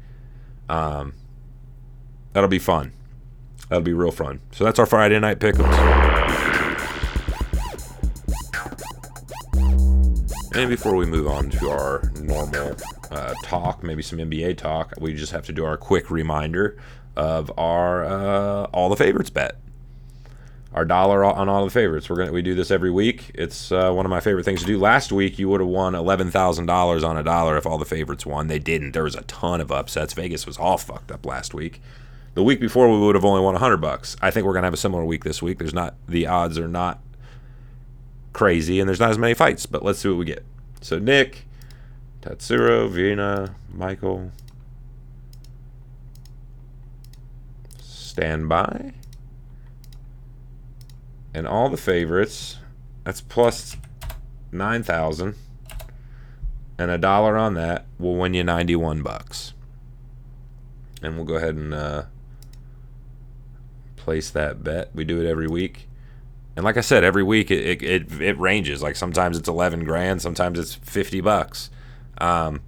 Um, 0.69 1.15
That'll 2.33 2.49
be 2.49 2.59
fun. 2.59 2.93
That'll 3.69 3.83
be 3.83 3.93
real 3.93 4.11
fun. 4.11 4.41
So 4.53 4.65
that's 4.65 4.79
our 4.79 4.87
Friday 4.87 5.19
night 5.19 5.41
pickles. 5.41 5.75
And 10.55 10.69
before 10.69 10.95
we 10.97 11.07
move 11.07 11.27
on 11.27 11.49
to 11.51 11.71
our 11.71 12.03
normal 12.21 12.77
uh, 13.11 13.33
talk, 13.43 13.83
maybe 13.83 14.03
some 14.03 14.19
NBA 14.19 14.59
talk, 14.59 14.93
we 15.01 15.15
just 15.15 15.33
have 15.33 15.47
to 15.47 15.53
do 15.53 15.65
our 15.65 15.79
quick 15.79 16.11
reminder 16.11 16.77
of 17.17 17.51
our 17.59 18.05
uh, 18.05 18.65
all 18.65 18.91
the 18.91 18.97
favorites 18.97 19.31
bet. 19.31 19.57
Our 20.75 20.85
dollar 20.85 21.25
on 21.25 21.49
all 21.49 21.65
the 21.65 21.71
favorites. 21.71 22.09
We're 22.09 22.17
gonna 22.17 22.33
we 22.33 22.41
do 22.43 22.55
this 22.55 22.71
every 22.71 22.91
week. 22.91 23.31
It's 23.35 23.71
uh, 23.73 23.93
one 23.93 24.07
of 24.07 24.11
my 24.11 24.21
favorite 24.21 24.45
things 24.45 24.61
to 24.61 24.67
do. 24.67 24.79
Last 24.79 25.13
week 25.13 25.39
you 25.39 25.49
would 25.51 25.61
have 25.61 25.69
won 25.69 25.95
eleven 25.95 26.31
thousand 26.31 26.67
dollars 26.67 27.03
on 27.05 27.17
a 27.17 27.23
dollar 27.23 27.57
if 27.59 27.67
all 27.67 27.77
the 27.79 27.85
favorites 27.85 28.25
won. 28.25 28.47
They 28.49 28.59
didn't. 28.59 28.93
There 28.93 29.05
was 29.05 29.15
a 29.15 29.23
ton 29.23 29.61
of 29.61 29.71
upsets. 29.71 30.15
Vegas 30.15 30.47
was 30.47 30.57
all 30.59 30.79
fucked 30.79 31.11
up 31.13 31.27
last 31.27 31.53
week. 31.53 31.83
The 32.35 32.43
week 32.43 32.61
before 32.61 32.91
we 32.91 32.99
would 32.99 33.15
have 33.15 33.25
only 33.25 33.43
won 33.43 33.55
hundred 33.57 33.79
bucks. 33.83 34.17
I 34.23 34.31
think 34.31 34.47
we're 34.47 34.55
gonna 34.55 34.67
have 34.67 34.75
a 34.75 34.79
similar 34.79 35.05
week 35.05 35.23
this 35.23 35.43
week. 35.43 35.59
There's 35.59 35.75
not 35.75 35.95
the 36.09 36.27
odds 36.27 36.59
are 36.59 36.69
not 36.69 37.01
crazy, 38.33 38.81
and 38.81 38.89
there's 38.89 39.01
not 39.01 39.11
as 39.11 39.19
many 39.19 39.35
fights. 39.35 39.67
But 39.67 39.85
let's 39.85 39.99
see 39.99 40.09
what 40.09 40.19
we 40.19 40.25
get. 40.25 40.45
So 40.81 40.99
Nick, 40.99 41.45
Tatsuro, 42.23 42.91
Virna, 42.91 43.55
Michael, 43.71 44.33
stand 47.79 48.49
by, 48.49 48.95
and 51.35 51.47
all 51.47 51.69
the 51.69 51.77
favorites. 51.77 52.57
That's 53.05 53.21
plus 53.21 53.77
nine 54.51 54.83
thousand, 54.83 55.35
and 56.79 56.91
a 56.91 56.97
dollar 56.97 57.37
on 57.37 57.53
that 57.55 57.85
will 57.99 58.17
win 58.17 58.33
you 58.33 58.43
ninety-one 58.43 59.03
bucks. 59.03 59.53
And 61.03 61.17
we'll 61.17 61.27
go 61.27 61.35
ahead 61.35 61.57
and 61.57 61.75
uh, 61.75 62.05
place 64.03 64.31
that 64.31 64.63
bet. 64.63 64.91
We 64.95 65.05
do 65.05 65.21
it 65.21 65.29
every 65.29 65.47
week. 65.47 65.89
And 66.55 66.65
like 66.65 66.77
I 66.77 66.83
said, 66.83 67.03
every 67.03 67.23
week 67.23 67.51
it, 67.51 67.83
it, 67.83 68.21
it, 68.21 68.39
ranges. 68.39 68.83
Like 68.83 68.97
sometimes 68.97 69.39
it's 69.39 69.49
11 69.49 69.85
grand, 69.85 70.21
sometimes 70.21 70.59
it's 70.59 70.75
50 70.75 71.21
bucks. 71.23 71.71
Um, 72.19 72.61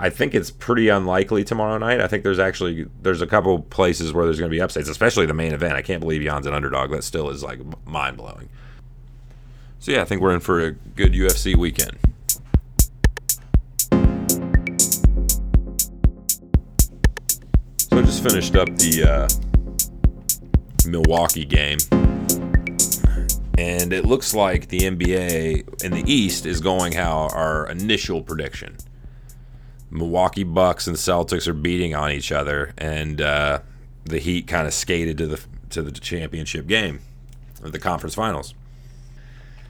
I 0.00 0.10
think 0.10 0.32
it's 0.34 0.50
pretty 0.52 0.88
unlikely 0.88 1.42
tomorrow 1.42 1.76
night. 1.76 2.00
I 2.00 2.06
think 2.06 2.22
there's 2.22 2.38
actually 2.38 2.86
there's 3.02 3.20
a 3.20 3.26
couple 3.26 3.58
places 3.62 4.12
where 4.12 4.24
there's 4.24 4.38
going 4.38 4.50
to 4.50 4.54
be 4.54 4.60
upsets, 4.60 4.88
especially 4.88 5.26
the 5.26 5.34
main 5.34 5.52
event. 5.52 5.74
I 5.74 5.82
can't 5.82 6.00
believe 6.00 6.22
Jan's 6.22 6.46
an 6.46 6.54
underdog. 6.54 6.92
That 6.92 7.02
still 7.02 7.30
is 7.30 7.42
like 7.42 7.58
mind 7.84 8.16
blowing. 8.16 8.48
So 9.80 9.90
yeah, 9.90 10.02
I 10.02 10.04
think 10.04 10.22
we're 10.22 10.34
in 10.34 10.40
for 10.40 10.60
a 10.60 10.72
good 10.72 11.14
UFC 11.14 11.56
weekend. 11.56 11.98
So 17.76 17.98
I 17.98 18.02
just 18.02 18.22
finished 18.22 18.54
up 18.54 18.68
the 18.76 19.02
uh, 19.02 19.47
Milwaukee 20.90 21.44
game 21.44 21.78
and 23.58 23.92
it 23.92 24.04
looks 24.04 24.34
like 24.34 24.68
the 24.68 24.78
NBA 24.78 25.82
in 25.82 25.90
the 25.90 26.04
East 26.06 26.46
is 26.46 26.60
going 26.60 26.92
how 26.92 27.28
our 27.32 27.68
initial 27.68 28.22
prediction. 28.22 28.76
Milwaukee 29.90 30.44
Bucks 30.44 30.86
and 30.86 30.96
Celtics 30.96 31.48
are 31.48 31.52
beating 31.52 31.92
on 31.92 32.12
each 32.12 32.30
other, 32.30 32.72
and 32.78 33.20
uh, 33.20 33.60
the 34.04 34.20
Heat 34.20 34.46
kind 34.46 34.68
of 34.68 34.74
skated 34.74 35.18
to 35.18 35.26
the 35.26 35.40
to 35.70 35.82
the 35.82 35.90
championship 35.90 36.68
game 36.68 37.00
of 37.60 37.72
the 37.72 37.80
conference 37.80 38.14
finals. 38.14 38.54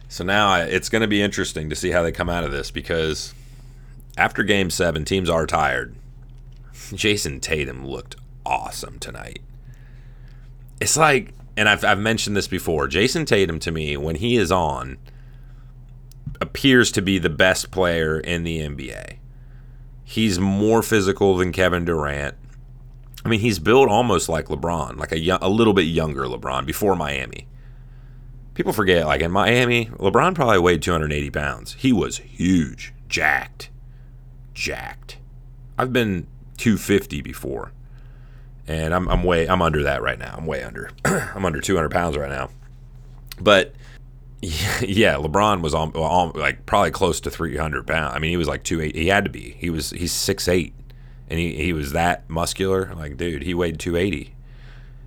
So 0.09 0.23
now 0.23 0.55
it's 0.57 0.91
going 0.91 1.03
to 1.03 1.09
be 1.09 1.23
interesting 1.23 1.71
to 1.71 1.77
see 1.77 1.91
how 1.91 2.03
they 2.03 2.13
come 2.13 2.29
out 2.29 2.45
of 2.45 2.53
this 2.53 2.71
because 2.71 3.33
after 4.19 4.43
Game 4.43 4.69
Seven, 4.69 5.07
teams 5.07 5.31
are 5.31 5.47
tired. 5.47 5.95
Jayson 6.95 7.41
Tatum 7.41 7.87
looked 7.87 8.17
awesome 8.45 8.99
tonight. 8.99 9.41
It's 10.81 10.97
like 10.97 11.35
and 11.59 11.69
I've, 11.69 11.85
I've 11.85 11.99
mentioned 11.99 12.37
this 12.37 12.47
before 12.47 12.87
Jayson 12.87 13.27
Tatum 13.27 13.59
to 13.61 13.73
me, 13.73 13.97
when 13.97 14.15
he 14.15 14.37
is 14.37 14.53
on, 14.53 14.97
appears 16.41 16.93
to 16.93 17.03
be 17.03 17.19
the 17.19 17.29
best 17.29 17.73
player 17.73 18.21
in 18.21 18.45
the 18.45 18.61
NBA. 18.61 19.17
He's 20.05 20.39
more 20.39 20.85
physical 20.85 21.37
than 21.37 21.51
Kevin 21.51 21.85
Durant. 21.85 22.37
I 23.25 23.29
mean, 23.29 23.41
he's 23.41 23.59
built 23.59 23.89
almost 23.89 24.29
like 24.29 24.47
LeBron, 24.47 24.99
like 24.99 25.11
a, 25.11 25.39
a 25.43 25.49
little 25.49 25.73
bit 25.73 25.83
younger 25.83 26.27
LeBron 26.27 26.65
before 26.65 26.95
Miami. 26.95 27.49
People 28.55 28.73
forget, 28.73 29.05
like 29.05 29.21
in 29.21 29.33
Miami, 29.33 29.87
LeBron 29.87 30.37
probably 30.37 30.61
weighed 30.61 30.81
280 30.81 31.31
pounds. 31.31 31.73
He 31.73 31.93
was 31.93 32.19
huge, 32.19 32.95
jacked, 33.09 33.71
jacked. 34.55 35.19
I've 35.77 35.93
been 35.93 36.29
250 36.57 37.21
before 37.21 37.73
and 38.69 38.95
I'm, 38.95 39.09
I'm 39.09 39.25
way 39.25 39.49
I'm 39.49 39.63
under 39.63 39.83
that 39.85 40.03
right 40.03 40.19
now. 40.19 40.35
I'm 40.37 40.47
way 40.47 40.63
under. 40.63 40.91
I'm 41.05 41.45
under 41.45 41.61
200 41.61 41.91
pounds 41.91 42.17
right 42.17 42.29
now. 42.29 42.51
But 43.41 43.73
yeah, 44.43 45.15
LeBron 45.15 45.63
was 45.63 45.75
on, 45.75 45.91
on, 45.93 46.39
like 46.39 46.67
probably 46.67 46.91
close 46.91 47.19
to 47.23 47.31
300 47.31 47.87
pounds. 47.87 48.15
I 48.15 48.19
mean, 48.19 48.31
he 48.31 48.37
was 48.37 48.47
like 48.47 48.63
280. 48.63 49.01
He 49.01 49.09
had 49.09 49.25
to 49.25 49.31
be. 49.31 49.57
He 49.59 49.71
was 49.71 49.91
he's 49.91 50.13
six 50.13 50.47
eight, 50.47 50.75
and 51.29 51.41
he, 51.41 51.55
he 51.55 51.73
was 51.73 51.93
that 51.93 52.29
muscular. 52.29 52.95
Like, 52.95 53.17
dude, 53.17 53.43
he 53.43 53.55
weighed 53.55 53.81
280 53.81 54.35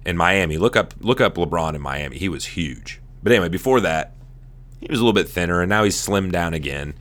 in 0.05 0.17
Miami. 0.17 0.57
Look 0.57 0.75
up 0.75 0.95
look 0.99 1.21
up 1.21 1.35
LeBron 1.35 1.75
in 1.75 1.81
Miami. 1.81 2.17
He 2.17 2.29
was 2.29 2.45
huge. 2.45 2.99
But 3.21 3.31
anyway, 3.31 3.49
before 3.49 3.79
that, 3.81 4.15
he 4.79 4.87
was 4.89 4.99
a 4.99 5.03
little 5.03 5.13
bit 5.13 5.29
thinner, 5.29 5.61
and 5.61 5.69
now 5.69 5.83
he's 5.83 5.95
slimmed 5.95 6.31
down 6.31 6.55
again. 6.55 6.95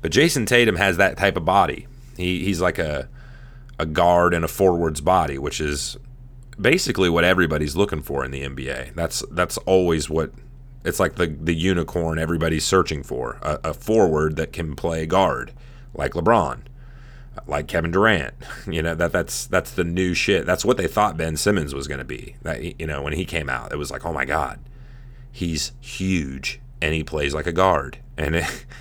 But 0.00 0.12
Jayson 0.12 0.46
Tatum 0.46 0.76
has 0.76 0.96
that 0.96 1.18
type 1.18 1.36
of 1.36 1.44
body. 1.44 1.86
He 2.16 2.42
he's 2.44 2.62
like 2.62 2.78
a 2.78 3.10
a 3.78 3.86
guard 3.86 4.34
and 4.34 4.44
a 4.44 4.48
forward's 4.48 5.00
body, 5.00 5.38
which 5.38 5.60
is 5.60 5.96
basically 6.60 7.08
what 7.08 7.24
everybody's 7.24 7.76
looking 7.76 8.02
for 8.02 8.24
in 8.24 8.30
the 8.30 8.42
NBA. 8.42 8.94
That's 8.94 9.22
that's 9.30 9.56
always 9.58 10.10
what 10.10 10.32
it's 10.84 11.00
like 11.00 11.16
the 11.16 11.26
the 11.26 11.54
unicorn 11.54 12.18
everybody's 12.18 12.64
searching 12.64 13.02
for 13.02 13.38
a, 13.42 13.60
a 13.64 13.74
forward 13.74 14.36
that 14.36 14.52
can 14.52 14.74
play 14.74 15.06
guard 15.06 15.52
like 15.94 16.12
LeBron, 16.12 16.62
like 17.46 17.68
Kevin 17.68 17.90
Durant. 17.90 18.34
You 18.70 18.82
know 18.82 18.94
that 18.94 19.12
that's 19.12 19.46
that's 19.46 19.70
the 19.70 19.84
new 19.84 20.12
shit. 20.12 20.44
That's 20.44 20.64
what 20.64 20.76
they 20.76 20.88
thought 20.88 21.16
Ben 21.16 21.36
Simmons 21.36 21.74
was 21.74 21.88
going 21.88 21.98
to 21.98 22.04
be. 22.04 22.36
That 22.42 22.80
you 22.80 22.86
know 22.86 23.02
when 23.02 23.14
he 23.14 23.24
came 23.24 23.48
out, 23.48 23.72
it 23.72 23.76
was 23.76 23.90
like 23.90 24.04
oh 24.04 24.12
my 24.12 24.24
god, 24.24 24.60
he's 25.32 25.72
huge 25.80 26.60
and 26.82 26.94
he 26.94 27.02
plays 27.02 27.34
like 27.34 27.46
a 27.46 27.52
guard 27.52 27.98
and. 28.16 28.36
It, 28.36 28.66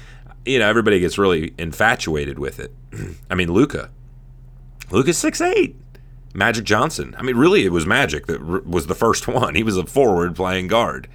you 0.45 0.59
know, 0.59 0.69
everybody 0.69 0.97
gets 1.01 1.17
really 1.17 1.53
infatuated 1.57 2.39
with 2.39 2.59
it. 2.59 2.73
I 3.29 3.35
mean, 3.35 3.53
Luka's 4.91 5.17
six 5.17 5.41
eight. 5.41 5.75
Magic 6.33 6.65
Johnson. 6.65 7.15
I 7.17 7.23
mean, 7.23 7.35
really, 7.35 7.65
it 7.65 7.71
was 7.71 7.85
Magic 7.87 8.27
that 8.27 8.39
r- 8.41 8.61
was 8.61 8.87
the 8.87 8.95
first 8.95 9.27
one. 9.27 9.55
He 9.55 9.63
was 9.63 9.77
a 9.77 9.85
forward 9.85 10.35
playing 10.35 10.67
guard, 10.67 11.07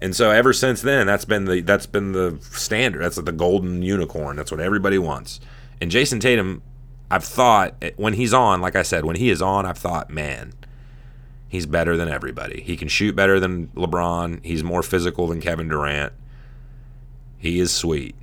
and 0.00 0.14
so 0.14 0.30
ever 0.30 0.52
since 0.52 0.80
then, 0.82 1.06
that's 1.06 1.24
been 1.24 1.44
the 1.44 1.60
that's 1.60 1.86
been 1.86 2.12
the 2.12 2.38
standard. 2.40 3.02
That's 3.02 3.16
the 3.16 3.32
golden 3.32 3.82
unicorn. 3.82 4.36
That's 4.36 4.50
what 4.50 4.60
everybody 4.60 4.98
wants. 4.98 5.40
And 5.80 5.90
Jayson 5.90 6.20
Tatum, 6.20 6.62
I've 7.10 7.24
thought 7.24 7.74
eh, 7.82 7.90
when 7.96 8.12
he's 8.14 8.32
on, 8.32 8.60
like 8.60 8.76
I 8.76 8.82
said, 8.82 9.04
when 9.04 9.16
he 9.16 9.30
is 9.30 9.42
on, 9.42 9.66
I've 9.66 9.78
thought, 9.78 10.10
man, 10.10 10.52
he's 11.48 11.66
better 11.66 11.96
than 11.96 12.08
everybody. 12.08 12.60
He 12.62 12.76
can 12.76 12.88
shoot 12.88 13.16
better 13.16 13.40
than 13.40 13.68
LeBron. 13.68 14.44
He's 14.44 14.62
more 14.62 14.82
physical 14.82 15.26
than 15.26 15.40
Kevin 15.40 15.68
Durant. 15.68 16.12
He 17.38 17.58
is 17.58 17.72
sweet, 17.72 18.14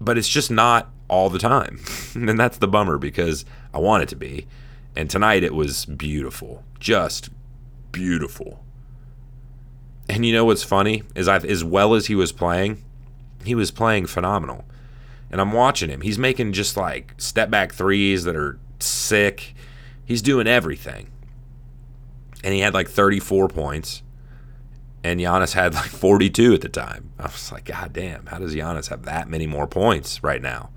but 0.00 0.16
it's 0.18 0.28
just 0.28 0.50
not 0.50 0.90
all 1.08 1.30
the 1.30 1.38
time, 1.38 1.80
and 2.14 2.38
that's 2.38 2.58
the 2.58 2.68
bummer 2.68 2.98
because 2.98 3.44
I 3.72 3.78
want 3.78 4.02
it 4.02 4.08
to 4.10 4.16
be. 4.16 4.46
And 4.94 5.10
tonight 5.10 5.42
it 5.42 5.54
was 5.54 5.84
beautiful, 5.84 6.64
just 6.80 7.28
beautiful. 7.92 8.64
And 10.08 10.24
you 10.24 10.32
know 10.32 10.44
what's 10.44 10.62
funny 10.62 11.02
is 11.14 11.28
I, 11.28 11.36
as 11.38 11.64
well 11.64 11.94
as 11.94 12.06
he 12.06 12.14
was 12.14 12.32
playing, 12.32 12.82
he 13.44 13.54
was 13.54 13.70
playing 13.70 14.06
phenomenal. 14.06 14.64
And 15.30 15.40
I'm 15.40 15.52
watching 15.52 15.90
him. 15.90 16.00
He's 16.00 16.18
making 16.18 16.52
just 16.52 16.76
like 16.76 17.14
step 17.18 17.50
back 17.50 17.72
threes 17.72 18.24
that 18.24 18.36
are 18.36 18.58
sick. 18.78 19.54
He's 20.04 20.22
doing 20.22 20.46
everything. 20.46 21.10
And 22.44 22.54
he 22.54 22.60
had 22.60 22.74
like 22.74 22.88
34 22.88 23.48
points. 23.48 24.02
And 25.02 25.20
Giannis 25.20 25.52
had 25.52 25.74
like 25.74 25.90
42 25.90 26.54
at 26.54 26.60
the 26.60 26.68
time. 26.68 27.10
I 27.18 27.24
was 27.24 27.50
like, 27.52 27.64
God 27.66 27.92
damn, 27.92 28.26
how 28.26 28.38
does 28.38 28.54
Giannis 28.54 28.88
have 28.88 29.04
that 29.04 29.28
many 29.28 29.46
more 29.46 29.66
points 29.66 30.22
right 30.22 30.42
now? 30.42 30.70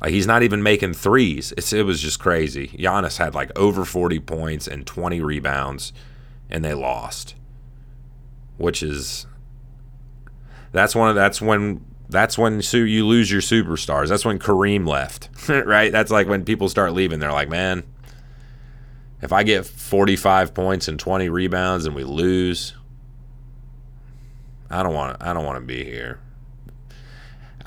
Like 0.00 0.12
he's 0.12 0.26
not 0.26 0.42
even 0.42 0.62
making 0.62 0.94
threes. 0.94 1.52
It's, 1.56 1.72
it 1.72 1.84
was 1.84 2.00
just 2.00 2.20
crazy. 2.20 2.68
Giannis 2.68 3.18
had 3.18 3.34
like 3.34 3.56
over 3.58 3.84
40 3.84 4.20
points 4.20 4.68
and 4.68 4.86
20 4.86 5.20
rebounds, 5.20 5.92
and 6.48 6.64
they 6.64 6.74
lost. 6.74 7.34
Which 8.56 8.82
is 8.82 9.26
that's 10.72 10.94
one 10.94 11.08
of 11.08 11.14
that's 11.14 11.40
when 11.40 11.84
that's 12.08 12.38
when 12.38 12.60
you 12.72 13.06
lose 13.06 13.30
your 13.30 13.40
superstars. 13.40 14.08
That's 14.08 14.24
when 14.24 14.38
Kareem 14.38 14.86
left, 14.86 15.28
right? 15.48 15.92
That's 15.92 16.10
like 16.10 16.28
when 16.28 16.44
people 16.44 16.68
start 16.68 16.92
leaving. 16.92 17.18
They're 17.18 17.32
like, 17.32 17.48
man, 17.48 17.84
if 19.20 19.32
I 19.32 19.42
get 19.42 19.66
45 19.66 20.54
points 20.54 20.88
and 20.88 20.98
20 20.98 21.28
rebounds 21.28 21.86
and 21.86 21.94
we 21.94 22.04
lose, 22.04 22.74
I 24.70 24.82
don't 24.82 24.94
want 24.94 25.16
I 25.20 25.32
don't 25.32 25.44
want 25.44 25.56
to 25.56 25.66
be 25.66 25.84
here. 25.84 26.20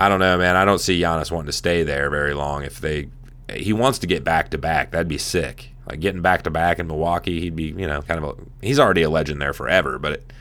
I 0.02 0.10
don't 0.10 0.20
know, 0.20 0.36
man. 0.36 0.56
I 0.56 0.66
don't 0.66 0.80
see 0.80 1.00
Giannis 1.00 1.30
wanting 1.30 1.46
to 1.46 1.52
stay 1.52 1.84
there 1.84 2.10
very 2.10 2.34
long. 2.34 2.64
If 2.64 2.82
they, 2.82 3.10
he 3.54 3.72
wants 3.72 4.00
to 4.00 4.08
get 4.08 4.24
back 4.24 4.50
to 4.50 4.58
back. 4.58 4.90
That'd 4.90 5.08
be 5.08 5.20
sick. 5.20 5.76
Like 5.86 6.00
getting 6.00 6.24
back 6.24 6.42
to 6.44 6.50
back 6.50 6.80
in 6.80 6.88
Milwaukee, 6.88 7.40
he'd 7.40 7.56
be, 7.56 7.66
you 7.66 7.86
know, 7.86 8.02
kind 8.02 8.24
of 8.24 8.24
a. 8.24 8.66
He's 8.66 8.80
already 8.80 9.04
a 9.04 9.12
legend 9.12 9.40
there 9.40 9.54
forever, 9.54 10.00
but 10.00 10.14
it, 10.14 10.34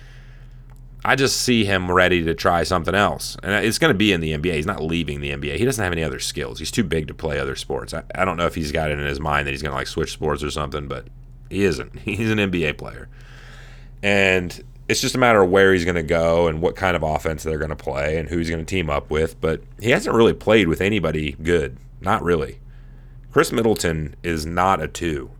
I 1.05 1.14
just 1.14 1.42
see 1.42 1.66
him 1.66 1.90
ready 1.90 2.25
to 2.25 2.35
try 2.35 2.62
something 2.62 2.94
else. 2.94 3.37
And 3.42 3.53
it's 3.66 3.77
going 3.77 3.92
to 3.92 3.99
be 3.99 4.12
in 4.12 4.23
the 4.23 4.33
NBA. 4.33 4.55
He's 4.55 4.64
not 4.64 4.83
leaving 4.83 5.20
the 5.20 5.31
NBA. 5.31 5.59
He 5.59 5.66
doesn't 5.66 5.83
have 5.83 5.92
any 5.92 6.05
other 6.05 6.20
skills. 6.20 6.59
He's 6.59 6.70
too 6.70 6.85
big 6.85 7.07
to 7.09 7.14
play 7.14 7.38
other 7.38 7.55
sports. 7.55 7.92
I, 7.92 8.03
I 8.14 8.25
don't 8.25 8.38
know 8.38 8.46
if 8.46 8.55
he's 8.55 8.73
got 8.73 8.90
it 8.90 8.99
in 8.99 9.05
his 9.05 9.20
mind 9.20 9.46
that 9.46 9.51
he's 9.51 9.61
going 9.61 9.73
to 9.73 9.77
like 9.77 9.88
switch 9.88 10.12
sports 10.12 10.42
or 10.42 10.51
something, 10.51 10.88
but 10.88 11.07
he 11.51 11.64
isn't. 11.64 11.99
He's 11.99 12.31
an 12.31 12.38
NBA 12.38 12.79
player. 12.79 13.11
And 14.03 14.64
it's 14.90 15.00
just 15.00 15.14
a 15.14 15.18
matter 15.18 15.40
of 15.40 15.50
where 15.50 15.72
he's 15.72 15.85
going 15.85 15.94
to 15.94 16.03
go 16.03 16.48
and 16.48 16.61
what 16.61 16.74
kind 16.74 16.96
of 16.96 17.05
offense 17.05 17.44
they're 17.44 17.59
going 17.59 17.70
to 17.70 17.76
play 17.76 18.18
and 18.18 18.29
who 18.29 18.38
he's 18.38 18.50
going 18.50 18.64
to 18.64 18.68
team 18.68 18.90
up 18.90 19.09
with. 19.09 19.40
But 19.40 19.62
he 19.79 19.90
hasn't 19.90 20.16
really 20.16 20.35
played 20.35 20.66
with 20.66 20.81
anybody 20.81 21.37
good. 21.40 21.76
Not 22.00 22.24
really. 22.24 22.59
Khris 23.33 23.53
Middleton 23.53 24.16
is 24.24 24.44
not 24.44 24.83
a 24.83 24.88
two. 24.88 25.31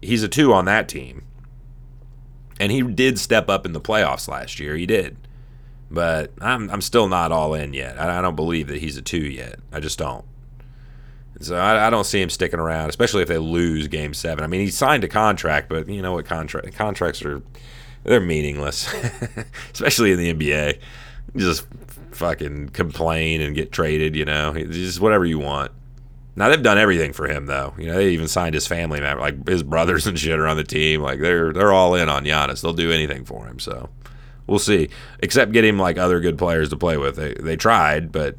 He's 0.00 0.22
a 0.22 0.28
two 0.28 0.54
on 0.54 0.64
that 0.64 0.88
team. 0.88 1.22
And 2.58 2.72
he 2.72 2.80
did 2.80 3.18
step 3.18 3.50
up 3.50 3.66
in 3.66 3.74
the 3.74 3.80
playoffs 3.80 4.26
last 4.26 4.58
year. 4.58 4.74
He 4.74 4.86
did. 4.86 5.18
But 5.90 6.32
I'm, 6.40 6.70
I'm 6.70 6.80
still 6.80 7.06
not 7.06 7.30
all 7.30 7.52
in 7.52 7.74
yet. 7.74 8.00
I, 8.00 8.22
don't 8.22 8.36
believe 8.36 8.68
that 8.68 8.80
he's 8.80 8.96
a 8.96 9.02
two 9.02 9.18
yet. 9.18 9.58
I 9.70 9.80
just 9.80 9.98
don't. 9.98 10.24
So 11.40 11.56
I, 11.56 11.88
I, 11.88 11.90
don't 11.90 12.04
see 12.04 12.22
him 12.22 12.30
sticking 12.30 12.60
around, 12.60 12.88
especially 12.88 13.20
if 13.20 13.28
they 13.28 13.38
lose 13.38 13.86
Game 13.88 14.14
Seven. 14.14 14.44
I 14.44 14.46
mean, 14.46 14.60
he 14.60 14.70
signed 14.70 15.04
a 15.04 15.08
contract, 15.08 15.68
but 15.68 15.88
you 15.88 16.00
know 16.00 16.12
what? 16.12 16.24
Contract 16.24 16.74
contracts 16.74 17.22
are 17.22 17.42
they're 18.04 18.20
meaningless, 18.20 18.92
especially 19.72 20.12
in 20.12 20.18
the 20.18 20.32
NBA. 20.32 20.78
You 21.34 21.40
just 21.40 21.66
fucking 22.12 22.68
complain 22.68 23.40
and 23.40 23.54
get 23.54 23.72
traded. 23.72 24.14
You 24.14 24.24
know, 24.24 24.54
just 24.54 25.00
whatever 25.00 25.24
you 25.24 25.38
want. 25.38 25.72
Now 26.36 26.48
they've 26.48 26.62
done 26.62 26.78
everything 26.78 27.12
for 27.12 27.28
him 27.28 27.46
though. 27.46 27.74
You 27.78 27.86
know, 27.86 27.94
they 27.94 28.10
even 28.10 28.28
signed 28.28 28.54
his 28.54 28.66
family 28.66 29.00
member, 29.00 29.20
like 29.20 29.46
his 29.48 29.62
brothers 29.62 30.06
and 30.06 30.18
shit 30.18 30.38
are 30.38 30.46
on 30.46 30.56
the 30.56 30.64
team. 30.64 31.00
Like 31.00 31.20
they're 31.20 31.52
they're 31.52 31.72
all 31.72 31.94
in 31.94 32.08
on 32.08 32.24
Giannis. 32.24 32.62
They'll 32.62 32.72
do 32.72 32.92
anything 32.92 33.24
for 33.24 33.46
him. 33.46 33.58
So 33.58 33.88
we'll 34.46 34.58
see. 34.58 34.88
Except 35.20 35.52
get 35.52 35.64
him 35.64 35.78
like 35.78 35.98
other 35.98 36.20
good 36.20 36.38
players 36.38 36.68
to 36.70 36.76
play 36.76 36.96
with. 36.96 37.16
They 37.16 37.34
they 37.34 37.56
tried, 37.56 38.12
but 38.12 38.36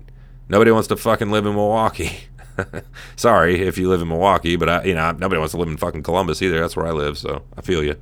nobody 0.50 0.72
wants 0.72 0.88
to 0.90 0.98
fucking 0.98 1.32
live 1.32 1.46
in 1.46 1.56
Milwaukee. 1.56 2.20
Sorry 3.16 3.62
if 3.62 3.78
you 3.78 3.90
live 3.90 4.02
in 4.02 4.08
Milwaukee, 4.08 4.56
but 4.56 4.70
I, 4.70 4.84
you 4.84 4.96
know 4.96 5.12
nobody 5.12 5.40
wants 5.40 5.54
to 5.54 5.58
live 5.58 5.70
in 5.70 5.78
fucking 5.78 6.04
Columbus 6.04 6.42
either. 6.42 6.60
That's 6.60 6.76
where 6.76 6.88
I 6.88 6.92
live, 6.92 7.18
so 7.18 7.44
I 7.58 7.62
feel 7.62 7.84
you. 7.84 7.96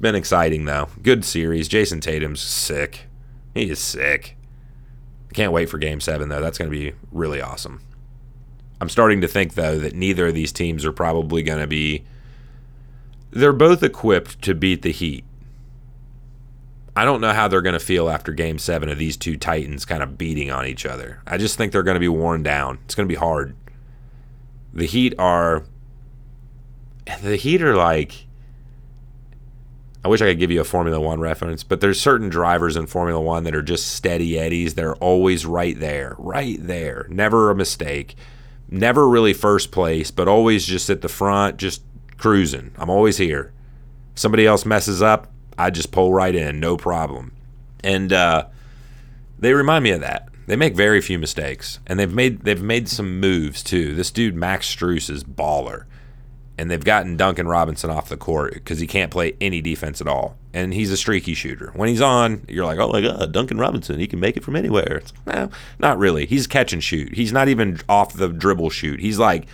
Been 0.00 0.14
exciting 0.14 0.64
though. 0.64 0.88
Good 1.02 1.24
series. 1.24 1.68
Jayson 1.68 2.00
Tatum's 2.00 2.40
sick. 2.40 3.06
He 3.54 3.68
is 3.68 3.78
sick. 3.78 4.36
Can't 5.34 5.52
wait 5.52 5.68
for 5.68 5.78
Game 5.78 6.00
Seven 6.00 6.28
though. 6.28 6.40
That's 6.40 6.58
going 6.58 6.70
to 6.70 6.76
be 6.76 6.94
really 7.12 7.40
awesome. 7.40 7.82
I'm 8.80 8.88
starting 8.88 9.20
to 9.20 9.28
think 9.28 9.54
though 9.54 9.78
that 9.78 9.94
neither 9.94 10.28
of 10.28 10.34
these 10.34 10.52
teams 10.52 10.86
are 10.86 10.92
probably 10.92 11.42
going 11.42 11.60
to 11.60 11.66
be. 11.66 12.04
They're 13.30 13.52
both 13.52 13.82
equipped 13.82 14.40
to 14.42 14.54
beat 14.54 14.82
the 14.82 14.90
Heat. 14.90 15.24
I 16.96 17.04
don't 17.04 17.20
know 17.20 17.32
how 17.32 17.46
they're 17.46 17.62
going 17.62 17.74
to 17.74 17.78
feel 17.78 18.08
after 18.10 18.32
game 18.32 18.58
seven 18.58 18.88
of 18.88 18.98
these 18.98 19.16
two 19.16 19.36
Titans 19.36 19.84
kind 19.84 20.02
of 20.02 20.18
beating 20.18 20.50
on 20.50 20.66
each 20.66 20.84
other. 20.84 21.22
I 21.26 21.36
just 21.38 21.56
think 21.56 21.72
they're 21.72 21.84
going 21.84 21.94
to 21.94 22.00
be 22.00 22.08
worn 22.08 22.42
down. 22.42 22.78
It's 22.84 22.94
going 22.94 23.08
to 23.08 23.12
be 23.12 23.18
hard. 23.18 23.54
The 24.72 24.86
Heat 24.86 25.14
are. 25.18 25.64
The 27.22 27.36
Heat 27.36 27.62
are 27.62 27.76
like. 27.76 28.26
I 30.02 30.08
wish 30.08 30.22
I 30.22 30.26
could 30.26 30.38
give 30.38 30.50
you 30.50 30.60
a 30.60 30.64
Formula 30.64 30.98
One 30.98 31.20
reference, 31.20 31.62
but 31.62 31.80
there's 31.80 32.00
certain 32.00 32.30
drivers 32.30 32.76
in 32.76 32.86
Formula 32.86 33.20
One 33.20 33.44
that 33.44 33.54
are 33.54 33.62
just 33.62 33.90
steady 33.90 34.38
eddies. 34.38 34.74
They're 34.74 34.96
always 34.96 35.44
right 35.44 35.78
there, 35.78 36.14
right 36.18 36.56
there. 36.58 37.06
Never 37.10 37.50
a 37.50 37.54
mistake. 37.54 38.16
Never 38.68 39.08
really 39.08 39.34
first 39.34 39.72
place, 39.72 40.10
but 40.10 40.28
always 40.28 40.64
just 40.64 40.88
at 40.88 41.02
the 41.02 41.08
front, 41.08 41.58
just 41.58 41.82
cruising. 42.16 42.70
I'm 42.76 42.88
always 42.88 43.18
here. 43.18 43.52
If 44.14 44.20
somebody 44.20 44.46
else 44.46 44.64
messes 44.64 45.02
up, 45.02 45.30
I 45.58 45.70
just 45.70 45.92
pull 45.92 46.14
right 46.14 46.34
in, 46.34 46.60
no 46.60 46.76
problem. 46.76 47.32
And 47.84 48.12
uh, 48.12 48.46
they 49.38 49.52
remind 49.52 49.84
me 49.84 49.90
of 49.90 50.00
that. 50.00 50.28
They 50.46 50.56
make 50.56 50.74
very 50.74 51.00
few 51.00 51.18
mistakes, 51.18 51.78
and 51.86 51.98
they've 51.98 52.12
made 52.12 52.40
they've 52.40 52.62
made 52.62 52.88
some 52.88 53.20
moves 53.20 53.62
too. 53.62 53.94
This 53.94 54.10
dude 54.10 54.34
Max 54.34 54.74
Strus 54.74 55.08
is 55.08 55.22
baller, 55.22 55.84
and 56.60 56.70
they've 56.70 56.84
gotten 56.84 57.16
Duncan 57.16 57.48
Robinson 57.48 57.88
off 57.88 58.10
the 58.10 58.18
court 58.18 58.52
because 58.52 58.80
he 58.80 58.86
can't 58.86 59.10
play 59.10 59.34
any 59.40 59.62
defense 59.62 60.02
at 60.02 60.06
all, 60.06 60.36
and 60.52 60.74
he's 60.74 60.92
a 60.92 60.96
streaky 60.96 61.32
shooter. 61.32 61.70
When 61.74 61.88
he's 61.88 62.02
on, 62.02 62.44
you're 62.48 62.66
like, 62.66 62.78
oh 62.78 62.92
my 62.92 63.00
god, 63.00 63.32
Duncan 63.32 63.56
Robinson, 63.56 63.98
he 63.98 64.06
can 64.06 64.20
make 64.20 64.36
it 64.36 64.44
from 64.44 64.56
anywhere. 64.56 65.00
No, 65.26 65.48
not 65.78 65.96
really. 65.96 66.26
He's 66.26 66.46
catch 66.46 66.74
and 66.74 66.84
shoot. 66.84 67.14
He's 67.14 67.32
not 67.32 67.48
even 67.48 67.80
off 67.88 68.12
the 68.12 68.28
dribble 68.28 68.70
shoot. 68.70 69.00
He's 69.00 69.18
like. 69.18 69.46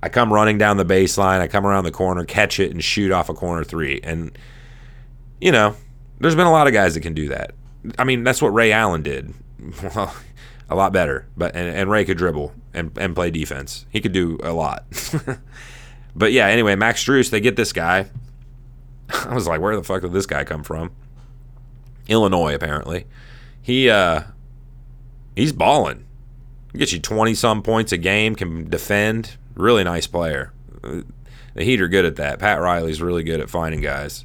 I 0.00 0.08
come 0.08 0.32
running 0.32 0.58
down 0.58 0.76
the 0.76 0.84
baseline, 0.84 1.40
I 1.40 1.48
come 1.48 1.66
around 1.66 1.82
the 1.82 1.90
corner, 1.90 2.24
catch 2.24 2.60
it, 2.60 2.70
and 2.70 2.84
shoot 2.84 3.10
off 3.10 3.28
a 3.28 3.34
corner 3.34 3.64
three. 3.64 3.98
And 4.04 4.30
you 5.40 5.50
know, 5.50 5.74
there's 6.20 6.36
been 6.36 6.46
a 6.46 6.52
lot 6.52 6.68
of 6.68 6.72
guys 6.72 6.94
that 6.94 7.00
can 7.00 7.14
do 7.14 7.26
that. 7.30 7.50
I 7.98 8.04
mean, 8.04 8.22
that's 8.22 8.40
what 8.40 8.50
Ray 8.54 8.70
Allen 8.70 9.02
did. 9.02 9.34
Well, 9.82 10.14
a 10.70 10.76
lot 10.76 10.92
better. 10.92 11.26
But 11.36 11.56
and, 11.56 11.68
and 11.68 11.90
Ray 11.90 12.04
could 12.04 12.16
dribble 12.16 12.52
and, 12.72 12.96
and 12.96 13.12
play 13.12 13.32
defense. 13.32 13.86
He 13.90 14.00
could 14.00 14.12
do 14.12 14.38
a 14.44 14.52
lot. 14.52 14.84
but 16.18 16.32
yeah, 16.32 16.46
anyway, 16.46 16.74
Max 16.74 17.04
Strus, 17.04 17.30
they 17.30 17.40
get 17.40 17.56
this 17.56 17.72
guy. 17.72 18.10
I 19.10 19.34
was 19.34 19.46
like, 19.46 19.60
where 19.60 19.76
the 19.76 19.84
fuck 19.84 20.02
did 20.02 20.12
this 20.12 20.26
guy 20.26 20.44
come 20.44 20.62
from? 20.62 20.90
Illinois, 22.08 22.54
apparently. 22.54 23.06
He 23.62 23.88
uh 23.88 24.22
he's 25.36 25.52
balling. 25.52 26.06
Gets 26.74 26.92
you 26.92 27.00
twenty 27.00 27.34
some 27.34 27.62
points 27.62 27.92
a 27.92 27.98
game, 27.98 28.34
can 28.34 28.68
defend. 28.68 29.36
Really 29.54 29.84
nice 29.84 30.06
player. 30.06 30.52
The 30.82 31.64
Heat 31.64 31.80
are 31.80 31.88
good 31.88 32.04
at 32.04 32.16
that. 32.16 32.38
Pat 32.38 32.60
Riley's 32.60 33.02
really 33.02 33.22
good 33.22 33.40
at 33.40 33.50
finding 33.50 33.80
guys. 33.80 34.24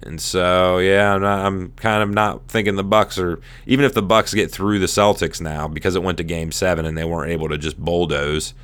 And 0.00 0.20
so, 0.20 0.78
yeah, 0.78 1.14
I'm, 1.14 1.20
not, 1.20 1.44
I'm, 1.44 1.72
kind 1.72 2.04
of 2.04 2.10
not 2.10 2.46
thinking 2.46 2.76
the 2.76 2.84
Bucks 2.84 3.18
are 3.18 3.40
even 3.66 3.84
if 3.84 3.94
the 3.94 4.02
Bucks 4.02 4.32
get 4.32 4.50
through 4.50 4.78
the 4.78 4.86
Celtics 4.86 5.40
now 5.40 5.66
because 5.66 5.96
it 5.96 6.04
went 6.04 6.18
to 6.18 6.24
Game 6.24 6.52
Seven 6.52 6.86
and 6.86 6.96
they 6.96 7.04
weren't 7.04 7.32
able 7.32 7.48
to 7.48 7.58
just 7.58 7.78
bulldoze. 7.78 8.54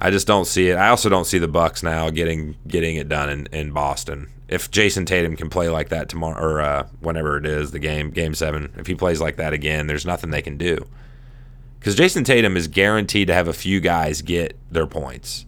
I 0.00 0.10
just 0.10 0.26
don't 0.26 0.44
see 0.44 0.68
it. 0.68 0.76
I 0.76 0.88
also 0.88 1.08
don't 1.08 1.24
see 1.24 1.38
the 1.38 1.48
Bucks 1.48 1.82
now 1.82 2.10
getting 2.10 2.56
getting 2.66 2.96
it 2.96 3.08
done 3.08 3.28
in, 3.30 3.46
in 3.52 3.72
Boston. 3.72 4.30
If 4.48 4.70
Jayson 4.70 5.04
Tatum 5.06 5.36
can 5.36 5.50
play 5.50 5.68
like 5.68 5.88
that 5.88 6.08
tomorrow 6.08 6.40
or 6.40 6.60
uh, 6.60 6.86
whenever 7.00 7.36
it 7.36 7.46
is 7.46 7.72
the 7.72 7.78
game 7.78 8.10
Game 8.10 8.34
Seven, 8.34 8.72
if 8.76 8.86
he 8.86 8.94
plays 8.94 9.20
like 9.20 9.36
that 9.36 9.52
again, 9.52 9.86
there's 9.86 10.06
nothing 10.06 10.30
they 10.30 10.42
can 10.42 10.56
do. 10.56 10.86
Because 11.78 11.96
Jayson 11.96 12.24
Tatum 12.24 12.56
is 12.56 12.68
guaranteed 12.68 13.28
to 13.28 13.34
have 13.34 13.48
a 13.48 13.52
few 13.52 13.80
guys 13.80 14.22
get 14.22 14.56
their 14.70 14.86
points. 14.86 15.46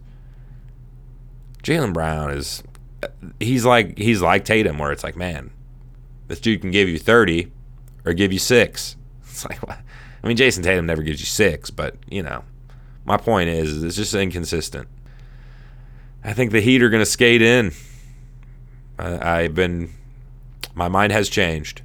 Jaylen 1.63 1.93
Brown 1.93 2.31
is 2.31 2.63
he's 3.39 3.65
like 3.65 3.99
he's 3.99 4.21
like 4.21 4.45
Tatum, 4.45 4.79
where 4.79 4.93
it's 4.93 5.05
like, 5.05 5.17
man, 5.17 5.51
this 6.27 6.41
dude 6.41 6.61
can 6.61 6.71
give 6.73 6.89
you 6.89 6.99
thirty 6.99 7.53
or 8.05 8.13
give 8.13 8.33
you 8.33 8.39
six. 8.39 8.97
It's 9.31 9.45
like, 9.45 9.63
I 10.23 10.27
mean, 10.27 10.37
Jayson 10.37 10.63
Tatum 10.63 10.85
never 10.85 11.03
gives 11.03 11.21
you 11.21 11.25
six, 11.25 11.71
but 11.71 11.95
you 12.11 12.23
know, 12.23 12.43
my 13.05 13.17
point 13.17 13.49
is, 13.49 13.83
it's 13.83 13.97
just 13.97 14.15
inconsistent. 14.15 14.89
I 16.23 16.33
think 16.33 16.53
the 16.53 16.61
Heat 16.61 16.83
are 16.83 16.91
going 16.91 17.03
to 17.03 17.07
skate 17.07 17.43
in. 17.43 17.73
I, 18.99 19.43
I've 19.43 19.55
been, 19.55 19.91
my 20.75 20.89
mind 20.89 21.13
has 21.13 21.29
changed. 21.29 21.83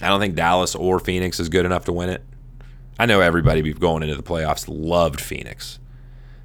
I 0.00 0.08
don't 0.08 0.20
think 0.20 0.34
Dallas 0.34 0.74
or 0.74 0.98
Phoenix 0.98 1.38
is 1.38 1.48
good 1.48 1.66
enough 1.66 1.84
to 1.84 1.92
win 1.92 2.08
it. 2.08 2.22
I 2.98 3.06
know 3.06 3.20
everybody 3.20 3.72
going 3.72 4.02
into 4.02 4.14
the 4.14 4.22
playoffs 4.22 4.66
loved 4.68 5.20
Phoenix. 5.20 5.78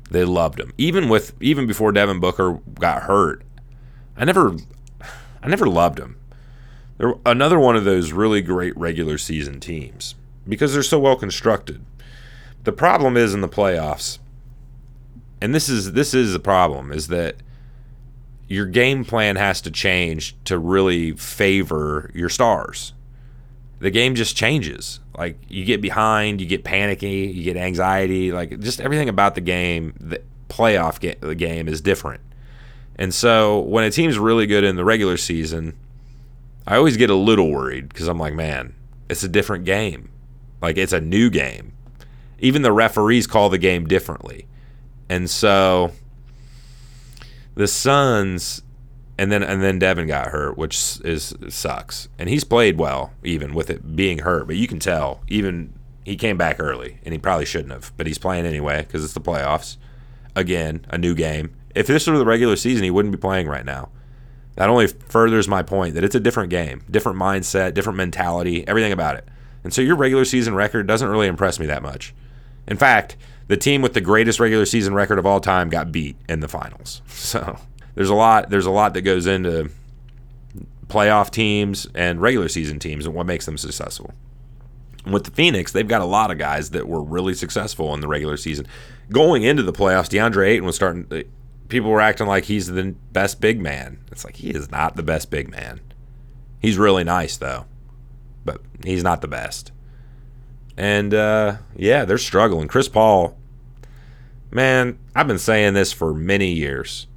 They 0.10 0.24
loved 0.24 0.60
him. 0.60 0.74
Even 0.78 1.10
with 1.10 1.34
even 1.42 1.68
before 1.68 1.92
Devin 1.92 2.20
Booker 2.20 2.60
got 2.80 3.04
hurt. 3.04 3.44
I 4.16 4.26
never 4.26 4.56
I 5.42 5.48
never 5.48 5.68
loved 5.68 6.00
him. 6.00 6.18
They're 6.98 7.16
another 7.26 7.60
one 7.60 7.76
of 7.76 7.84
those 7.84 8.12
really 8.12 8.42
great 8.42 8.76
regular 8.78 9.18
season 9.18 9.60
teams 9.60 10.16
because 10.48 10.74
they're 10.74 10.84
so 10.84 11.00
well 11.00 11.16
constructed. 11.16 11.84
The 12.68 12.74
problem 12.74 13.16
is 13.16 13.34
in 13.34 13.40
the 13.40 13.48
playoffs, 13.48 14.20
and 15.40 15.56
this 15.56 15.70
is 15.70 15.94
this 15.94 16.14
is 16.14 16.34
the 16.34 16.40
problem, 16.40 16.92
is 16.92 17.08
that 17.08 17.38
your 18.50 18.66
game 18.66 19.06
plan 19.06 19.38
has 19.38 19.62
to 19.62 19.72
change 19.72 20.36
to 20.44 20.60
really 20.60 21.14
favor 21.14 22.12
your 22.14 22.28
stars. 22.28 22.92
The 23.80 23.90
game 23.90 24.16
just 24.16 24.36
changes. 24.36 25.00
Like 25.18 25.40
you 25.48 25.64
get 25.64 25.82
behind, 25.82 26.42
you 26.42 26.46
get 26.46 26.66
panicky, 26.66 27.32
you 27.34 27.46
get 27.46 27.56
anxiety. 27.56 28.34
Like 28.34 28.60
just 28.60 28.82
everything 28.82 29.08
about 29.08 29.36
the 29.36 29.42
game, 29.42 29.94
the 30.02 30.22
playoff 30.50 31.00
ga- 31.00 31.16
the 31.22 31.36
game 31.36 31.70
is 31.70 31.80
different. 31.80 32.20
And 32.98 33.14
so 33.14 33.62
when 33.62 33.86
a 33.86 33.92
team's 33.92 34.20
really 34.20 34.46
good 34.46 34.66
in 34.66 34.76
the 34.76 34.84
regular 34.84 35.16
season, 35.16 35.78
I 36.68 36.76
always 36.76 36.98
get 36.98 37.10
a 37.10 37.16
little 37.16 37.50
worried 37.50 37.88
because 37.88 38.10
I'm 38.10 38.20
like, 38.20 38.34
man, 38.34 38.76
it's 39.10 39.24
a 39.24 39.30
different 39.30 39.64
game. 39.64 40.10
Like 40.62 40.76
it's 40.76 40.92
a 40.92 41.00
new 41.00 41.30
game. 41.30 41.72
Even 42.40 42.62
the 42.62 42.72
referees 42.72 43.28
call 43.28 43.50
the 43.50 43.58
game 43.58 43.86
differently. 43.88 44.48
And 45.10 45.30
so 45.30 45.92
the 47.56 47.68
Suns 47.68 48.62
and 49.18 49.32
then 49.32 49.42
and 49.42 49.64
then 49.64 49.80
Devin 49.80 50.08
got 50.08 50.28
hurt, 50.28 50.58
which 50.58 51.00
is 51.04 51.34
sucks. 51.50 52.08
And 52.20 52.30
he's 52.30 52.44
played 52.44 52.78
well, 52.78 53.14
even 53.24 53.54
with 53.54 53.70
it 53.70 53.96
being 53.96 54.20
hurt. 54.20 54.48
But 54.48 54.58
you 54.58 54.68
can 54.68 54.80
tell, 54.80 55.22
even 55.28 55.74
he 56.06 56.16
came 56.16 56.38
back 56.38 56.58
early, 56.60 57.00
and 57.04 57.14
he 57.14 57.20
probably 57.20 57.46
shouldn't 57.46 57.74
have. 57.74 57.92
But 57.98 58.08
he's 58.08 58.18
playing 58.18 58.46
anyway 58.46 58.84
because 58.84 59.04
it's 59.04 59.14
the 59.14 59.22
playoffs. 59.22 59.78
Again, 60.36 60.86
a 60.90 60.98
new 60.98 61.16
game. 61.16 61.56
If 61.74 61.88
this 61.88 62.08
were 62.08 62.18
the 62.18 62.26
regular 62.26 62.56
season, 62.56 62.84
he 62.84 62.92
wouldn't 62.92 63.12
be 63.12 63.18
playing 63.18 63.48
right 63.48 63.66
now. 63.66 63.90
That 64.56 64.70
only 64.70 64.88
furthers 64.88 65.48
my 65.48 65.64
point 65.64 65.96
that 65.96 66.04
it's 66.04 66.16
a 66.16 66.20
different 66.20 66.50
game, 66.50 66.84
different 66.90 67.20
mindset, 67.20 67.74
different 67.74 67.98
mentality, 67.98 68.68
everything 68.68 68.92
about 68.92 69.16
it. 69.16 69.28
And 69.64 69.74
so 69.74 69.82
your 69.82 69.96
regular 69.96 70.26
season 70.26 70.56
record 70.56 70.88
doesn't 70.88 71.10
really 71.10 71.28
impress 71.28 71.60
me 71.60 71.66
that 71.68 71.84
much. 71.84 72.14
In 72.68 72.78
fact, 72.78 73.18
the 73.48 73.58
team 73.58 73.82
with 73.82 73.94
the 73.94 74.02
greatest 74.02 74.40
regular 74.40 74.66
season 74.66 74.94
record 74.94 75.20
of 75.20 75.26
all 75.26 75.40
time 75.40 75.70
got 75.70 75.92
beat 75.92 76.18
in 76.28 76.40
the 76.40 76.48
finals. 76.48 77.02
So 77.18 77.58
there's 77.96 78.10
a 78.10 78.16
lot 78.16 78.50
there's 78.50 78.68
a 78.68 78.72
lot 78.72 78.94
that 78.94 79.02
goes 79.02 79.26
into 79.26 79.70
playoff 80.88 81.30
teams 81.30 81.88
and 81.94 82.22
regular 82.22 82.48
season 82.48 82.80
teams 82.80 83.06
and 83.06 83.14
what 83.14 83.26
makes 83.26 83.46
them 83.46 83.58
successful. 83.58 84.14
With 85.06 85.24
the 85.26 85.32
Phoenix, 85.32 85.72
they've 85.72 85.88
got 85.88 86.02
a 86.02 86.06
lot 86.06 86.32
of 86.32 86.38
guys 86.38 86.70
that 86.72 86.88
were 86.88 87.02
really 87.02 87.34
successful 87.34 87.94
in 87.94 88.02
the 88.02 88.08
regular 88.08 88.38
season. 88.38 88.68
Going 89.12 89.44
into 89.44 89.64
the 89.64 89.74
playoffs, 89.74 90.10
DeAndre 90.10 90.48
Ayton 90.48 90.66
was 90.66 90.76
starting. 90.76 91.08
Uh, 91.12 91.24
people 91.70 91.90
were 91.90 92.02
acting 92.02 92.28
like 92.28 92.46
he's 92.46 92.68
the 92.68 92.96
best 93.12 93.42
big 93.42 93.60
man. 93.60 94.00
It's 94.12 94.24
like 94.24 94.36
he 94.36 94.50
is 94.50 94.70
not 94.70 94.96
the 94.96 95.04
best 95.04 95.30
big 95.30 95.50
man. 95.50 95.82
He's 96.62 96.78
really 96.78 97.04
nice 97.04 97.38
though, 97.38 97.66
but 98.46 98.62
he's 98.84 99.04
not 99.04 99.22
the 99.22 99.28
best. 99.28 99.72
And 100.78 101.14
uh, 101.14 101.58
yeah, 101.76 102.06
they're 102.06 102.18
struggling. 102.18 102.68
Chris 102.68 102.88
Paul, 102.88 103.36
man, 104.52 105.00
I've 105.16 105.28
been 105.28 105.40
saying 105.40 105.74
this 105.74 105.92
for 105.92 106.14
many 106.14 106.52
years. 106.52 107.08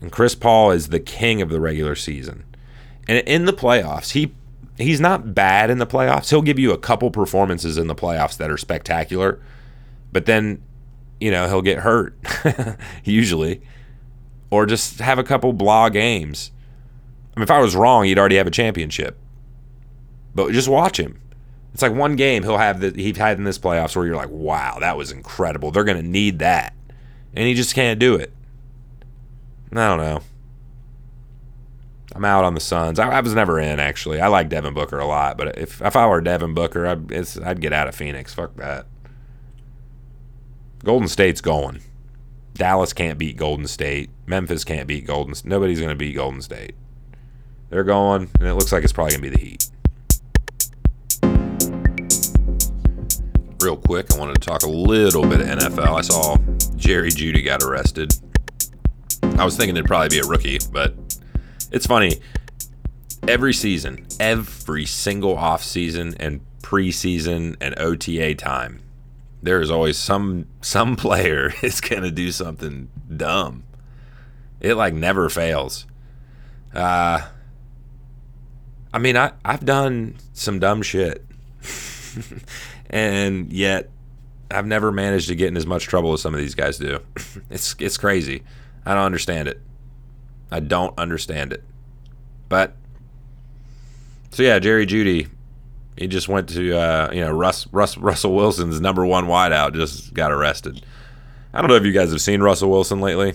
And 0.00 0.12
Chris 0.12 0.34
Paul 0.34 0.70
is 0.70 0.88
the 0.88 1.00
king 1.00 1.42
of 1.42 1.48
the 1.48 1.60
regular 1.60 1.94
season. 1.94 2.44
And 3.08 3.26
in 3.26 3.44
the 3.44 3.52
playoffs, 3.52 4.12
he 4.12 4.34
he's 4.78 5.00
not 5.00 5.34
bad 5.34 5.70
in 5.70 5.78
the 5.78 5.86
playoffs. 5.86 6.30
He'll 6.30 6.42
give 6.42 6.58
you 6.58 6.72
a 6.72 6.78
couple 6.78 7.10
performances 7.10 7.76
in 7.76 7.86
the 7.86 7.94
playoffs 7.94 8.36
that 8.38 8.50
are 8.50 8.56
spectacular, 8.56 9.40
but 10.12 10.26
then, 10.26 10.62
you 11.20 11.30
know, 11.30 11.48
he'll 11.48 11.62
get 11.62 11.78
hurt 11.78 12.16
usually, 13.04 13.62
or 14.50 14.66
just 14.66 15.00
have 15.00 15.18
a 15.18 15.24
couple 15.24 15.52
blah 15.52 15.88
games. 15.88 16.50
I 17.36 17.40
mean, 17.40 17.44
if 17.44 17.50
I 17.50 17.60
was 17.60 17.74
wrong, 17.74 18.04
he'd 18.04 18.18
already 18.18 18.36
have 18.36 18.46
a 18.46 18.52
championship. 18.52 19.18
But 20.34 20.52
just 20.52 20.68
watch 20.68 20.98
him. 20.98 21.20
It's 21.74 21.82
like 21.82 21.92
one 21.92 22.14
game 22.14 22.44
he'll 22.44 22.56
have 22.56 22.80
that 22.80 22.94
he's 22.94 23.16
had 23.16 23.36
in 23.36 23.44
this 23.44 23.58
playoffs 23.58 23.96
where 23.96 24.06
you're 24.06 24.14
like, 24.14 24.30
wow, 24.30 24.78
that 24.78 24.96
was 24.96 25.10
incredible. 25.10 25.72
They're 25.72 25.82
going 25.84 26.00
to 26.00 26.08
need 26.08 26.38
that, 26.38 26.72
and 27.34 27.46
he 27.46 27.54
just 27.54 27.74
can't 27.74 27.98
do 27.98 28.14
it. 28.14 28.32
I 29.72 29.88
don't 29.88 29.98
know. 29.98 30.20
I'm 32.14 32.24
out 32.24 32.44
on 32.44 32.54
the 32.54 32.60
Suns. 32.60 33.00
I, 33.00 33.08
I, 33.08 33.20
was 33.20 33.34
never 33.34 33.58
in 33.58 33.80
actually. 33.80 34.20
I 34.20 34.28
like 34.28 34.48
Devin 34.48 34.72
Booker 34.72 35.00
a 35.00 35.06
lot, 35.06 35.36
but 35.36 35.58
if 35.58 35.82
if 35.82 35.96
I 35.96 36.06
were 36.06 36.20
Devin 36.20 36.54
Booker, 36.54 36.86
I'd, 36.86 37.12
I'd 37.42 37.60
get 37.60 37.72
out 37.72 37.88
of 37.88 37.96
Phoenix. 37.96 38.32
Fuck 38.32 38.54
that. 38.54 38.86
Golden 40.84 41.08
State's 41.08 41.40
going. 41.40 41.80
Dallas 42.52 42.92
can't 42.92 43.18
beat 43.18 43.36
Golden 43.36 43.66
State. 43.66 44.10
Memphis 44.26 44.62
can't 44.62 44.86
beat 44.86 45.06
Golden. 45.06 45.34
State. 45.34 45.48
Nobody's 45.48 45.80
going 45.80 45.90
to 45.90 45.96
beat 45.96 46.14
Golden 46.14 46.40
State. 46.40 46.76
They're 47.70 47.82
going, 47.82 48.30
and 48.38 48.46
it 48.46 48.54
looks 48.54 48.70
like 48.70 48.84
it's 48.84 48.92
probably 48.92 49.16
going 49.16 49.24
to 49.24 49.30
be 49.30 49.36
the 49.36 49.50
Heat. 49.50 49.68
Real 53.60 53.76
quick, 53.76 54.12
I 54.12 54.18
wanted 54.18 54.34
to 54.34 54.40
talk 54.40 54.62
a 54.62 54.68
little 54.68 55.22
bit 55.22 55.40
of 55.40 55.46
NFL. 55.46 55.96
I 55.96 56.00
saw 56.02 56.36
Jerry 56.76 57.10
Jeudy 57.10 57.44
got 57.44 57.62
arrested. 57.62 58.12
I 59.38 59.44
was 59.44 59.56
thinking 59.56 59.76
it'd 59.76 59.86
probably 59.86 60.08
be 60.08 60.18
a 60.18 60.24
rookie, 60.24 60.58
but 60.70 60.94
it's 61.70 61.86
funny. 61.86 62.20
Every 63.26 63.54
season, 63.54 64.06
every 64.20 64.84
single 64.84 65.36
off 65.36 65.64
season 65.64 66.14
and 66.20 66.40
preseason 66.62 67.56
and 67.60 67.78
OTA 67.78 68.34
time, 68.34 68.80
there 69.42 69.60
is 69.60 69.70
always 69.70 69.96
some 69.98 70.46
some 70.60 70.96
player 70.96 71.52
is 71.62 71.80
gonna 71.80 72.10
do 72.10 72.32
something 72.32 72.88
dumb. 73.14 73.64
It 74.60 74.74
like 74.74 74.94
never 74.94 75.28
fails. 75.28 75.86
Uh 76.74 77.22
I 78.92 78.98
mean 78.98 79.16
I, 79.16 79.32
I've 79.44 79.64
done 79.64 80.16
some 80.32 80.58
dumb 80.58 80.82
shit. 80.82 81.24
and 82.90 83.52
yet 83.52 83.90
I've 84.50 84.66
never 84.66 84.92
managed 84.92 85.28
to 85.28 85.34
get 85.34 85.48
in 85.48 85.56
as 85.56 85.66
much 85.66 85.84
trouble 85.84 86.12
as 86.12 86.22
some 86.22 86.34
of 86.34 86.40
these 86.40 86.54
guys 86.54 86.78
do. 86.78 87.00
it's 87.50 87.74
it's 87.78 87.96
crazy. 87.96 88.42
I 88.86 88.94
don't 88.94 89.04
understand 89.04 89.48
it. 89.48 89.60
I 90.50 90.60
don't 90.60 90.96
understand 90.98 91.52
it. 91.52 91.62
But 92.48 92.74
so 94.30 94.42
yeah, 94.42 94.58
Jerry 94.58 94.86
Jeudy, 94.86 95.28
he 95.96 96.06
just 96.06 96.28
went 96.28 96.48
to 96.50 96.76
uh, 96.76 97.10
you 97.12 97.20
know 97.20 97.32
Russ, 97.32 97.66
Russ 97.72 97.96
Russell 97.96 98.34
Wilson's 98.34 98.80
number 98.80 99.04
one 99.06 99.26
wideout 99.26 99.74
just 99.74 100.14
got 100.14 100.30
arrested. 100.32 100.84
I 101.52 101.60
don't 101.60 101.68
know 101.68 101.76
if 101.76 101.84
you 101.84 101.92
guys 101.92 102.10
have 102.10 102.20
seen 102.20 102.42
Russell 102.42 102.70
Wilson 102.70 103.00
lately. 103.00 103.34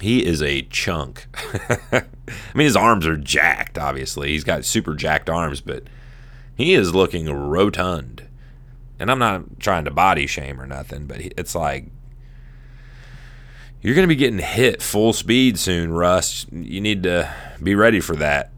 He 0.00 0.24
is 0.24 0.42
a 0.42 0.62
chunk. 0.62 1.26
I 1.92 2.04
mean, 2.54 2.64
his 2.64 2.76
arms 2.76 3.06
are 3.06 3.16
jacked. 3.16 3.78
Obviously, 3.78 4.30
he's 4.30 4.44
got 4.44 4.64
super 4.64 4.94
jacked 4.94 5.28
arms, 5.28 5.60
but 5.60 5.84
he 6.56 6.74
is 6.74 6.94
looking 6.94 7.32
rotund. 7.32 8.28
And 8.98 9.10
I'm 9.10 9.18
not 9.18 9.58
trying 9.58 9.84
to 9.86 9.90
body 9.90 10.26
shame 10.26 10.60
or 10.60 10.66
nothing, 10.66 11.06
but 11.06 11.20
it's 11.20 11.54
like 11.54 11.86
you're 13.82 13.96
going 13.96 14.06
to 14.06 14.14
be 14.14 14.16
getting 14.16 14.38
hit 14.38 14.80
full 14.80 15.12
speed 15.12 15.58
soon, 15.58 15.92
Russ. 15.92 16.46
You 16.52 16.80
need 16.80 17.02
to 17.02 17.34
be 17.60 17.74
ready 17.74 17.98
for 17.98 18.14
that. 18.16 18.52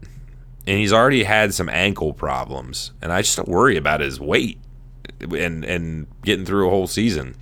And 0.67 0.77
he's 0.77 0.93
already 0.93 1.23
had 1.23 1.53
some 1.53 1.69
ankle 1.69 2.13
problems, 2.13 2.91
and 3.01 3.11
I 3.11 3.21
just 3.21 3.35
don't 3.37 3.49
worry 3.49 3.75
about 3.77 4.01
his 4.01 4.19
weight 4.19 4.59
and 5.19 5.63
and 5.63 6.07
getting 6.23 6.45
through 6.45 6.67
a 6.67 6.71
whole 6.71 6.87
season. 6.87 7.35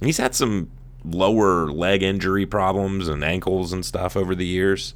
He's 0.00 0.18
had 0.18 0.34
some 0.34 0.70
lower 1.04 1.68
leg 1.68 2.02
injury 2.02 2.46
problems 2.46 3.08
and 3.08 3.22
ankles 3.24 3.72
and 3.72 3.84
stuff 3.84 4.16
over 4.16 4.34
the 4.34 4.46
years, 4.46 4.94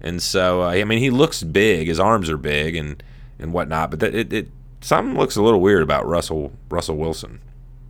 and 0.00 0.22
so 0.22 0.62
uh, 0.62 0.70
I 0.70 0.84
mean 0.84 1.00
he 1.00 1.10
looks 1.10 1.42
big. 1.42 1.88
His 1.88 1.98
arms 1.98 2.30
are 2.30 2.36
big 2.36 2.76
and 2.76 3.02
and 3.38 3.52
whatnot, 3.52 3.90
but 3.90 4.00
that, 4.00 4.14
it, 4.14 4.32
it 4.32 4.48
something 4.80 5.16
looks 5.16 5.36
a 5.36 5.42
little 5.42 5.60
weird 5.60 5.82
about 5.82 6.06
Russell 6.06 6.52
Russell 6.68 6.96
Wilson. 6.96 7.40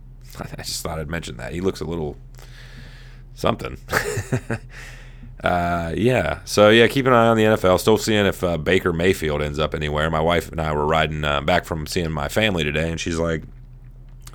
I 0.39 0.63
just 0.63 0.81
thought 0.83 0.99
I'd 0.99 1.09
mention 1.09 1.37
that 1.37 1.53
he 1.53 1.61
looks 1.61 1.81
a 1.81 1.85
little 1.85 2.17
something. 3.33 3.77
uh, 5.43 5.93
yeah. 5.95 6.39
So 6.45 6.69
yeah, 6.69 6.87
keep 6.87 7.05
an 7.05 7.13
eye 7.13 7.27
on 7.27 7.37
the 7.37 7.43
NFL. 7.43 7.79
Still 7.79 7.97
seeing 7.97 8.25
if 8.25 8.43
uh, 8.43 8.57
Baker 8.57 8.93
Mayfield 8.93 9.41
ends 9.41 9.59
up 9.59 9.75
anywhere. 9.75 10.09
My 10.09 10.21
wife 10.21 10.51
and 10.51 10.59
I 10.59 10.73
were 10.73 10.85
riding 10.85 11.23
uh, 11.23 11.41
back 11.41 11.65
from 11.65 11.85
seeing 11.87 12.11
my 12.11 12.27
family 12.27 12.63
today, 12.63 12.89
and 12.89 12.99
she's 12.99 13.19
like, 13.19 13.43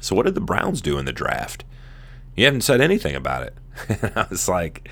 "So 0.00 0.14
what 0.14 0.26
did 0.26 0.34
the 0.34 0.40
Browns 0.40 0.80
do 0.80 0.98
in 0.98 1.04
the 1.04 1.12
draft? 1.12 1.64
You 2.36 2.44
haven't 2.44 2.62
said 2.62 2.80
anything 2.80 3.16
about 3.16 3.42
it." 3.42 3.54
I 4.16 4.26
was 4.30 4.48
like, 4.48 4.88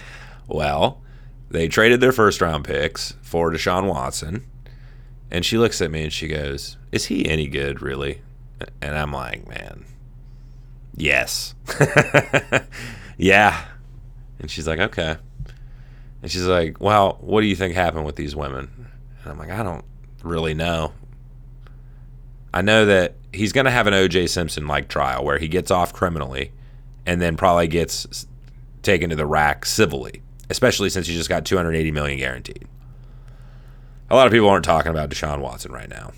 "Well." 0.47 1.03
They 1.51 1.67
traded 1.67 2.03
their 2.03 2.13
first 2.13 2.43
round 2.43 2.65
picks 2.65 3.15
for 3.23 3.51
Deshaun 3.51 3.89
Watson. 3.89 4.45
And 5.31 5.45
she 5.45 5.59
looks 5.59 5.81
at 5.81 5.91
me 5.91 6.05
and 6.05 6.13
she 6.13 6.29
goes, 6.29 6.77
Is 6.93 7.07
he 7.07 7.29
any 7.29 7.49
good, 7.49 7.83
really? 7.83 8.23
And 8.81 8.97
I'm 8.97 9.13
like, 9.13 9.47
Man, 9.47 9.85
yes. 10.97 11.55
yeah, 13.19 13.65
and 14.39 14.51
she's 14.51 14.67
like, 14.67 14.79
okay. 14.79 15.17
And 16.23 16.31
she's 16.31 16.47
like, 16.47 16.81
well, 16.81 17.19
what 17.21 17.41
do 17.41 17.47
you 17.47 17.57
think 17.57 17.75
happened 17.75 18.07
with 18.07 18.17
these 18.17 18.35
women? 18.35 18.71
And 19.23 19.33
I'm 19.33 19.39
like, 19.39 19.51
I 19.51 19.63
don't 19.63 19.85
really 20.23 20.55
know. 20.55 20.93
I 22.53 22.63
know 22.63 22.87
that 22.87 23.15
he's 23.33 23.53
going 23.53 23.67
to 23.67 23.71
have 23.71 23.87
an 23.87 23.95
O.J. 23.95 24.27
Simpson 24.29 24.67
like 24.67 24.89
trial 24.89 25.25
where 25.25 25.39
he 25.39 25.49
gets 25.49 25.71
off 25.71 25.93
criminally 25.93 26.53
and 27.07 27.21
then 27.21 27.37
probably 27.37 27.69
gets 27.69 28.27
taken 28.83 29.11
to 29.11 29.17
the 29.17 29.27
rack 29.27 29.65
civilly, 29.65 30.23
especially 30.51 30.91
since 30.91 31.07
he 31.07 31.15
just 31.15 31.29
got 31.29 31.45
280 31.45 31.91
million 31.91 32.19
guaranteed. 32.19 32.67
A 34.11 34.17
lot 34.17 34.27
of 34.27 34.33
people 34.33 34.49
aren't 34.49 34.65
talking 34.65 34.91
about 34.91 35.11
Deshaun 35.11 35.41
Watson 35.41 35.73
right 35.73 35.89
now, 35.89 36.13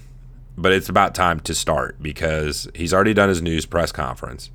but 0.57 0.73
it's 0.73 0.89
about 0.89 1.15
time 1.15 1.41
to 1.41 1.55
start 1.55 2.01
because 2.01 2.69
he's 2.75 2.95
already 2.95 3.15
done 3.15 3.29
his 3.29 3.43
news 3.43 3.67
press 3.67 3.91
conference 3.91 4.51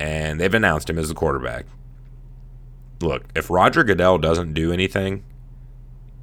and 0.00 0.40
they've 0.40 0.52
announced 0.52 0.90
him 0.90 0.98
as 0.98 1.08
the 1.08 1.14
quarterback 1.14 1.66
look, 3.00 3.24
if 3.34 3.50
Roger 3.50 3.84
Goodell 3.84 4.18
doesn't 4.18 4.54
do 4.54 4.72
anything 4.72 5.22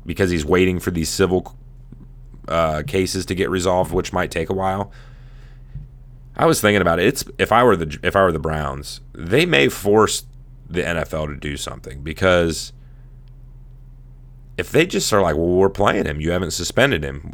because 0.06 0.30
he's 0.30 0.46
waiting 0.46 0.80
for 0.80 0.92
these 0.92 1.10
civil 1.10 1.56
uh, 2.48 2.84
cases 2.86 3.26
to 3.28 3.36
get 3.36 3.50
resolved, 3.50 3.94
which 3.94 4.12
might 4.12 4.32
take 4.32 4.50
a 4.50 4.54
while. 4.54 4.92
I 6.36 6.46
was 6.46 6.60
thinking 6.60 6.82
about 6.82 7.00
it. 7.00 7.06
It's 7.06 7.24
if 7.38 7.52
I 7.52 7.64
were 7.64 7.76
the 7.76 8.00
if 8.04 8.16
I 8.16 8.24
were 8.24 8.32
the 8.32 8.40
Browns, 8.40 9.02
they 9.14 9.46
may 9.46 9.70
force 9.70 10.24
the 10.70 10.82
NFL 10.82 11.28
to 11.28 11.36
do 11.36 11.58
something 11.58 12.02
because 12.02 12.74
if 14.58 14.72
they 14.72 14.86
just 14.86 15.12
are 15.14 15.22
like, 15.22 15.36
well, 15.36 15.48
we're 15.48 15.70
playing 15.70 16.06
him, 16.06 16.22
you 16.22 16.32
haven't 16.32 16.52
suspended 16.52 17.04
him. 17.04 17.34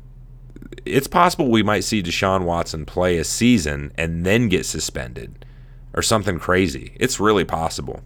It's 0.86 1.08
possible 1.08 1.49
we 1.49 1.63
might 1.63 1.84
see 1.84 2.01
Deshaun 2.01 2.43
Watson 2.43 2.86
play 2.86 3.17
a 3.17 3.23
season 3.23 3.91
and 3.97 4.25
then 4.25 4.47
get 4.49 4.65
suspended 4.65 5.45
or 5.93 6.01
something 6.01 6.39
crazy. 6.39 6.93
It's 6.95 7.19
really 7.19 7.43
possible. 7.43 8.01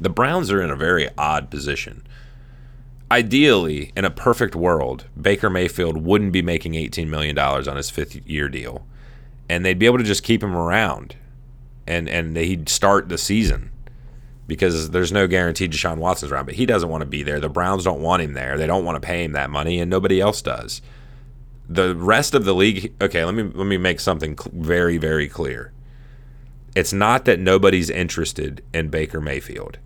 The 0.00 0.10
Browns 0.10 0.50
are 0.50 0.62
in 0.62 0.70
a 0.70 0.76
very 0.76 1.08
odd 1.18 1.50
position. 1.50 2.06
Ideally, 3.10 3.92
in 3.96 4.04
a 4.04 4.10
perfect 4.10 4.54
world, 4.54 5.06
Baker 5.20 5.50
Mayfield 5.50 5.96
wouldn't 5.96 6.32
be 6.32 6.42
making 6.42 6.74
$18 6.74 7.08
million 7.08 7.38
on 7.38 7.76
his 7.76 7.90
fifth 7.90 8.14
year 8.26 8.48
deal. 8.48 8.86
And 9.48 9.64
they'd 9.64 9.78
be 9.78 9.86
able 9.86 9.98
to 9.98 10.04
just 10.04 10.22
keep 10.22 10.42
him 10.42 10.54
around 10.54 11.16
and, 11.86 12.08
and 12.08 12.36
he'd 12.36 12.68
start 12.68 13.08
the 13.08 13.18
season. 13.18 13.72
Because 14.48 14.90
there's 14.90 15.12
no 15.12 15.28
guarantee 15.28 15.68
Deshaun 15.68 15.98
Watson's 15.98 16.32
around, 16.32 16.46
but 16.46 16.54
he 16.54 16.66
doesn't 16.66 16.88
want 16.88 17.02
to 17.02 17.06
be 17.06 17.22
there. 17.22 17.38
The 17.38 17.50
Browns 17.50 17.84
don't 17.84 18.00
want 18.00 18.22
him 18.22 18.32
there. 18.32 18.56
They 18.56 18.66
don't 18.66 18.84
want 18.84 19.00
to 19.00 19.06
pay 19.06 19.22
him 19.22 19.32
that 19.32 19.50
money, 19.50 19.78
and 19.78 19.90
nobody 19.90 20.20
else 20.20 20.42
does. 20.42 20.82
The 21.68 21.94
rest 21.94 22.34
of 22.34 22.46
the 22.46 22.54
league, 22.54 22.94
okay, 23.00 23.24
let 23.24 23.34
me 23.34 23.42
let 23.42 23.66
me 23.66 23.76
make 23.76 24.00
something 24.00 24.36
very 24.52 24.96
very 24.96 25.28
clear. 25.28 25.72
It's 26.74 26.94
not 26.94 27.26
that 27.26 27.38
nobody's 27.38 27.90
interested 27.90 28.64
in 28.72 28.88
Baker 28.88 29.20
Mayfield. 29.20 29.78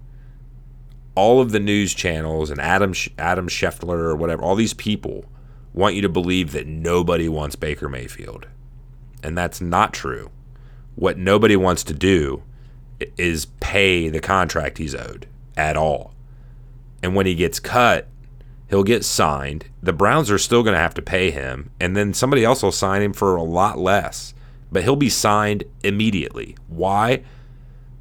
All 1.17 1.41
of 1.41 1.51
the 1.51 1.61
news 1.61 1.93
channels 1.93 2.49
and 2.49 2.61
Adam 2.61 2.95
Adam 3.19 3.49
Schefter 3.49 3.89
or 3.89 4.15
whatever, 4.15 4.43
all 4.43 4.55
these 4.55 4.75
people 4.75 5.25
want 5.75 5.97
you 5.97 6.03
to 6.03 6.09
believe 6.09 6.53
that 6.53 6.69
nobody 6.69 7.29
wants 7.29 7.57
Baker 7.57 7.89
Mayfield. 7.89 8.47
And 9.25 9.37
that's 9.37 9.61
not 9.61 9.93
true. 9.93 10.31
What 10.95 11.19
nobody 11.19 11.57
wants 11.57 11.83
to 11.85 11.95
do 11.95 12.45
is 13.17 13.47
pay 13.61 14.09
the 14.09 14.21
contract 14.21 14.79
he's 14.79 14.95
owed 14.95 15.27
at 15.57 15.77
all. 15.77 16.15
And 17.03 17.15
when 17.15 17.27
he 17.27 17.35
gets 17.35 17.59
cut, 17.59 18.09
he'll 18.69 18.85
get 18.85 19.05
signed. 19.05 19.67
The 19.83 19.93
Browns 19.93 20.31
are 20.31 20.39
still 20.39 20.63
going 20.63 20.75
to 20.75 20.81
have 20.81 20.95
to 20.95 21.03
pay 21.03 21.31
him, 21.31 21.71
and 21.81 21.97
then 21.97 22.15
somebody 22.15 22.45
else 22.45 22.63
will 22.63 22.73
sign 22.73 23.03
him 23.03 23.13
for 23.13 23.37
a 23.37 23.43
lot 23.43 23.79
less. 23.79 24.35
But 24.71 24.85
he'll 24.85 24.97
be 24.97 25.11
signed 25.11 25.65
immediately. 25.83 26.57
Why? 26.69 27.23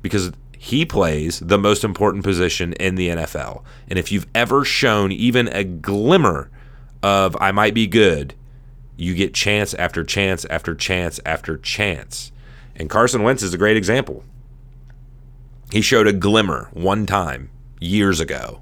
Because 0.02 0.32
he 0.58 0.86
plays 0.86 1.40
the 1.40 1.58
most 1.58 1.84
important 1.84 2.24
position 2.24 2.74
in 2.74 2.96
the 2.96 3.10
NFL. 3.10 3.64
And 3.90 3.98
if 3.98 4.12
you've 4.12 4.28
ever 4.36 4.64
shown 4.64 5.12
even 5.12 5.48
a 5.48 5.64
glimmer 5.64 6.52
of 7.02 7.36
I 7.42 7.52
might 7.52 7.74
be 7.74 7.88
good, 7.88 8.36
you 8.96 9.16
get 9.16 9.34
chance 9.34 9.74
after 9.74 10.04
chance 10.04 10.46
after 10.46 10.76
chance 10.76 11.20
after 11.26 11.58
chance. 11.58 12.32
And 12.76 12.90
Carson 12.90 13.24
Wentz 13.24 13.42
is 13.42 13.54
a 13.54 13.58
great 13.58 13.76
example. 13.76 14.24
He 15.72 15.82
showed 15.82 16.08
a 16.08 16.14
glimmer 16.14 16.70
one 16.74 17.06
time 17.06 17.50
years 17.80 18.20
ago, 18.20 18.62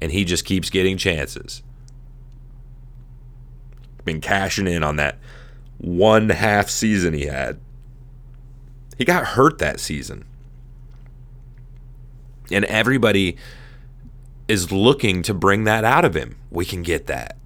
and 0.00 0.12
he 0.12 0.24
just 0.24 0.44
keeps 0.44 0.70
getting 0.70 0.96
chances. 0.96 1.62
Been 4.04 4.20
cashing 4.20 4.66
in 4.66 4.82
on 4.82 4.96
that 4.96 5.18
one 5.78 6.30
half 6.30 6.70
season 6.70 7.12
he 7.12 7.26
had. 7.26 7.60
He 8.96 9.04
got 9.04 9.26
hurt 9.26 9.58
that 9.58 9.80
season. 9.80 10.24
And 12.50 12.64
everybody 12.66 13.36
is 14.48 14.70
looking 14.70 15.22
to 15.22 15.34
bring 15.34 15.64
that 15.64 15.84
out 15.84 16.04
of 16.04 16.14
him. 16.14 16.36
We 16.50 16.64
can 16.64 16.82
get 16.82 17.06
that. 17.06 17.36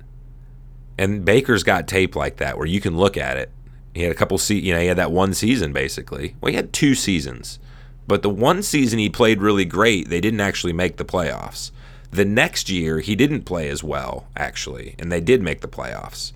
And 0.99 1.25
Baker's 1.25 1.63
got 1.63 1.89
tape 1.89 2.15
like 2.15 2.37
that 2.37 2.59
where 2.59 2.67
you 2.67 2.81
can 2.81 2.97
look 2.97 3.17
at 3.17 3.39
it. 3.39 3.51
He 3.95 4.03
had 4.03 4.13
a 4.13 4.15
couple 4.15 4.37
se- 4.39 4.57
you 4.57 4.75
know, 4.75 4.81
he 4.81 4.87
had 4.87 4.99
that 4.99 5.11
one 5.11 5.33
season 5.33 5.73
basically. 5.73 6.37
Well, 6.41 6.51
he 6.51 6.57
had 6.57 6.73
two 6.73 6.95
seasons. 6.95 7.59
But 8.07 8.23
the 8.23 8.31
one 8.31 8.63
season 8.63 8.99
he 8.99 9.09
played 9.09 9.41
really 9.41 9.65
great, 9.65 10.09
they 10.09 10.21
didn't 10.21 10.41
actually 10.41 10.73
make 10.73 10.97
the 10.97 11.05
playoffs. 11.05 11.71
The 12.11 12.25
next 12.25 12.69
year, 12.69 12.99
he 13.01 13.15
didn't 13.15 13.43
play 13.43 13.69
as 13.69 13.85
well, 13.85 14.27
actually, 14.37 14.97
and 14.99 15.13
they 15.13 15.21
did 15.21 15.43
make 15.43 15.61
the 15.61 15.69
playoffs. 15.69 16.33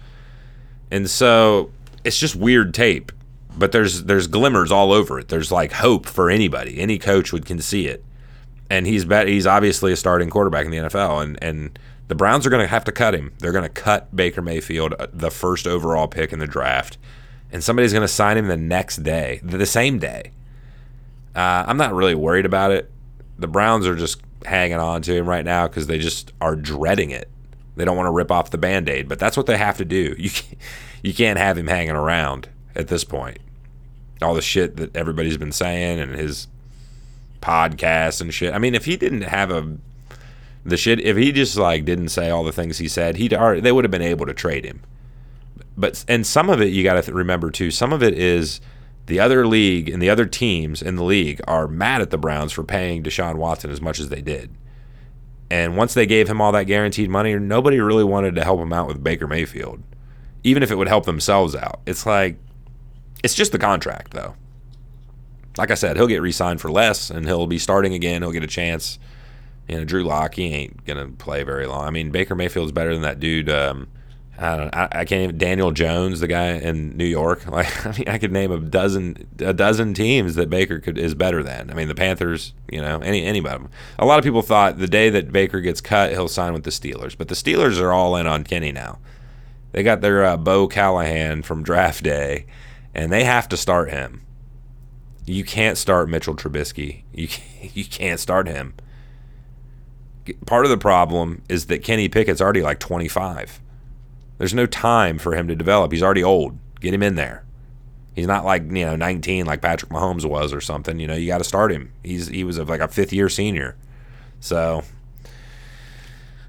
And 0.90 1.10
so 1.10 1.70
it's 2.04 2.18
just 2.18 2.36
weird 2.36 2.74
tape, 2.74 3.10
but 3.56 3.72
there's 3.72 4.04
there's 4.04 4.28
glimmers 4.28 4.70
all 4.70 4.92
over 4.92 5.18
it. 5.18 5.28
There's 5.28 5.50
like 5.50 5.72
hope 5.72 6.06
for 6.06 6.30
anybody. 6.30 6.78
Any 6.78 6.98
coach 6.98 7.32
would 7.32 7.46
can 7.46 7.60
see 7.60 7.86
it. 7.88 8.04
And 8.70 8.86
he's 8.86 9.04
bet 9.04 9.26
he's 9.26 9.46
obviously 9.46 9.92
a 9.92 9.96
starting 9.96 10.30
quarterback 10.30 10.66
in 10.66 10.70
the 10.70 10.78
NFL 10.78 11.22
and 11.22 11.38
and 11.42 11.78
the 12.08 12.14
Browns 12.14 12.46
are 12.46 12.50
going 12.50 12.62
to 12.62 12.68
have 12.68 12.84
to 12.84 12.92
cut 12.92 13.14
him. 13.14 13.32
They're 13.38 13.52
going 13.52 13.64
to 13.64 13.68
cut 13.68 14.14
Baker 14.14 14.42
Mayfield, 14.42 14.94
uh, 14.98 15.06
the 15.12 15.30
first 15.30 15.66
overall 15.66 16.06
pick 16.06 16.32
in 16.32 16.38
the 16.38 16.46
draft, 16.46 16.98
and 17.50 17.64
somebody's 17.64 17.92
going 17.92 18.02
to 18.02 18.08
sign 18.08 18.36
him 18.36 18.46
the 18.46 18.56
next 18.56 18.98
day, 18.98 19.40
the 19.42 19.66
same 19.66 19.98
day. 19.98 20.32
Uh, 21.34 21.64
I'm 21.66 21.76
not 21.76 21.94
really 21.94 22.14
worried 22.14 22.46
about 22.46 22.70
it. 22.70 22.90
The 23.38 23.48
Browns 23.48 23.86
are 23.86 23.96
just 23.96 24.20
hanging 24.44 24.78
on 24.78 25.02
to 25.02 25.14
him 25.14 25.28
right 25.28 25.44
now 25.44 25.66
because 25.66 25.86
they 25.86 25.98
just 25.98 26.32
are 26.40 26.54
dreading 26.54 27.10
it. 27.10 27.28
They 27.76 27.84
don't 27.84 27.96
want 27.96 28.06
to 28.06 28.12
rip 28.12 28.30
off 28.30 28.50
the 28.50 28.58
band 28.58 28.88
aid, 28.88 29.08
but 29.08 29.18
that's 29.18 29.36
what 29.36 29.46
they 29.46 29.56
have 29.56 29.76
to 29.78 29.84
do. 29.84 30.14
You 30.18 30.30
can't, 30.30 30.58
you 31.02 31.12
can't 31.12 31.38
have 31.38 31.58
him 31.58 31.66
hanging 31.66 31.96
around 31.96 32.48
at 32.74 32.88
this 32.88 33.04
point. 33.04 33.38
All 34.22 34.34
the 34.34 34.40
shit 34.40 34.76
that 34.76 34.96
everybody's 34.96 35.36
been 35.36 35.52
saying 35.52 36.00
and 36.00 36.14
his 36.14 36.48
podcasts 37.42 38.22
and 38.22 38.32
shit. 38.32 38.54
I 38.54 38.58
mean, 38.58 38.74
if 38.74 38.86
he 38.86 38.96
didn't 38.96 39.22
have 39.22 39.50
a 39.50 39.76
the 40.64 40.76
shit 40.76 41.00
if 41.00 41.16
he 41.16 41.30
just 41.30 41.56
like 41.56 41.84
didn't 41.84 42.08
say 42.08 42.30
all 42.30 42.42
the 42.42 42.52
things 42.52 42.78
he 42.78 42.88
said 42.88 43.16
he'd 43.16 43.34
already, 43.34 43.60
they 43.60 43.72
would 43.72 43.84
have 43.84 43.90
been 43.90 44.02
able 44.02 44.26
to 44.26 44.34
trade 44.34 44.64
him 44.64 44.80
but 45.76 46.04
and 46.08 46.26
some 46.26 46.48
of 46.48 46.60
it 46.60 46.68
you 46.72 46.82
got 46.82 46.94
to 46.94 47.02
th- 47.02 47.14
remember 47.14 47.50
too 47.50 47.70
some 47.70 47.92
of 47.92 48.02
it 48.02 48.14
is 48.14 48.60
the 49.06 49.20
other 49.20 49.46
league 49.46 49.88
and 49.88 50.02
the 50.02 50.10
other 50.10 50.26
teams 50.26 50.80
in 50.82 50.96
the 50.96 51.04
league 51.04 51.40
are 51.46 51.68
mad 51.68 52.00
at 52.00 52.10
the 52.10 52.18
Browns 52.18 52.52
for 52.52 52.62
paying 52.62 53.02
Deshaun 53.02 53.36
Watson 53.36 53.70
as 53.70 53.80
much 53.80 54.00
as 54.00 54.08
they 54.08 54.22
did. 54.22 54.50
And 55.50 55.76
once 55.76 55.94
they 55.94 56.06
gave 56.06 56.28
him 56.28 56.40
all 56.40 56.52
that 56.52 56.64
guaranteed 56.64 57.10
money, 57.10 57.34
nobody 57.38 57.78
really 57.80 58.04
wanted 58.04 58.34
to 58.36 58.44
help 58.44 58.60
him 58.60 58.72
out 58.72 58.88
with 58.88 59.04
Baker 59.04 59.26
Mayfield, 59.26 59.82
even 60.42 60.62
if 60.62 60.70
it 60.70 60.76
would 60.76 60.88
help 60.88 61.04
themselves 61.04 61.54
out. 61.54 61.80
It's 61.86 62.06
like, 62.06 62.38
it's 63.22 63.34
just 63.34 63.52
the 63.52 63.58
contract, 63.58 64.12
though. 64.12 64.34
Like 65.56 65.70
I 65.70 65.74
said, 65.74 65.96
he'll 65.96 66.06
get 66.06 66.22
re 66.22 66.32
signed 66.32 66.60
for 66.60 66.70
less 66.70 67.10
and 67.10 67.26
he'll 67.26 67.46
be 67.46 67.58
starting 67.58 67.94
again. 67.94 68.22
He'll 68.22 68.32
get 68.32 68.42
a 68.42 68.48
chance 68.48 68.98
you 69.68 69.78
know, 69.78 69.84
Drew 69.84 70.04
Lock, 70.04 70.34
he 70.34 70.52
ain't 70.52 70.84
gonna 70.84 71.08
play 71.08 71.42
very 71.42 71.66
long. 71.66 71.86
I 71.86 71.90
mean, 71.90 72.10
Baker 72.10 72.34
Mayfield's 72.34 72.72
better 72.72 72.92
than 72.92 73.02
that 73.02 73.20
dude. 73.20 73.48
Um, 73.48 73.88
I 74.36 74.56
don't. 74.56 74.74
I, 74.74 74.88
I, 74.90 75.04
can't 75.04 75.22
even. 75.22 75.38
Daniel 75.38 75.70
Jones, 75.70 76.20
the 76.20 76.26
guy 76.26 76.52
in 76.52 76.96
New 76.96 77.04
York. 77.04 77.44
Like, 77.54 77.86
I 77.86 77.92
mean, 77.92 78.08
I 78.08 78.18
could 78.18 78.32
name 78.32 78.50
a 78.50 78.58
dozen, 78.58 79.28
a 79.38 79.52
dozen 79.52 79.94
teams 79.94 80.34
that 80.34 80.50
Baker 80.50 80.80
could 80.80 80.98
is 80.98 81.14
better 81.14 81.42
than. 81.42 81.70
I 81.70 81.74
mean, 81.74 81.86
the 81.86 81.94
Panthers. 81.94 82.52
You 82.70 82.80
know, 82.80 82.98
any 83.00 83.24
anybody. 83.24 83.64
A 83.98 84.06
lot 84.06 84.18
of 84.18 84.24
people 84.24 84.42
thought 84.42 84.78
the 84.78 84.88
day 84.88 85.08
that 85.10 85.30
Baker 85.30 85.60
gets 85.60 85.80
cut, 85.80 86.10
he'll 86.10 86.28
sign 86.28 86.52
with 86.52 86.64
the 86.64 86.70
Steelers. 86.70 87.16
But 87.16 87.28
the 87.28 87.36
Steelers 87.36 87.80
are 87.80 87.92
all 87.92 88.16
in 88.16 88.26
on 88.26 88.42
Kenny 88.42 88.72
now. 88.72 88.98
They 89.72 89.82
got 89.82 90.00
their 90.00 90.24
uh, 90.24 90.36
Bo 90.36 90.66
Callahan 90.66 91.42
from 91.42 91.62
draft 91.62 92.02
day, 92.02 92.46
and 92.92 93.12
they 93.12 93.24
have 93.24 93.48
to 93.50 93.56
start 93.56 93.90
him. 93.90 94.22
You 95.26 95.44
can't 95.44 95.78
start 95.78 96.08
Mitchell 96.08 96.34
Trubisky. 96.34 97.04
You 97.12 97.28
you 97.72 97.84
can't 97.84 98.18
start 98.18 98.48
him 98.48 98.74
part 100.46 100.64
of 100.64 100.70
the 100.70 100.78
problem 100.78 101.42
is 101.48 101.66
that 101.66 101.82
Kenny 101.82 102.08
Pickett's 102.08 102.40
already 102.40 102.62
like 102.62 102.80
25. 102.80 103.60
There's 104.44 104.52
no 104.52 104.66
time 104.66 105.16
for 105.16 105.34
him 105.34 105.48
to 105.48 105.56
develop. 105.56 105.90
He's 105.90 106.02
already 106.02 106.22
old. 106.22 106.58
Get 106.78 106.92
him 106.92 107.02
in 107.02 107.14
there. 107.14 107.46
He's 108.14 108.26
not 108.26 108.44
like 108.44 108.64
you 108.64 108.84
know 108.84 108.94
19 108.94 109.46
like 109.46 109.62
Patrick 109.62 109.90
Mahomes 109.90 110.26
was 110.26 110.52
or 110.52 110.60
something. 110.60 111.00
You 111.00 111.06
know 111.06 111.14
you 111.14 111.28
got 111.28 111.38
to 111.38 111.44
start 111.44 111.72
him. 111.72 111.94
He's 112.02 112.28
he 112.28 112.44
was 112.44 112.58
like 112.58 112.82
a 112.82 112.88
fifth 112.88 113.10
year 113.10 113.30
senior. 113.30 113.74
So 114.40 114.82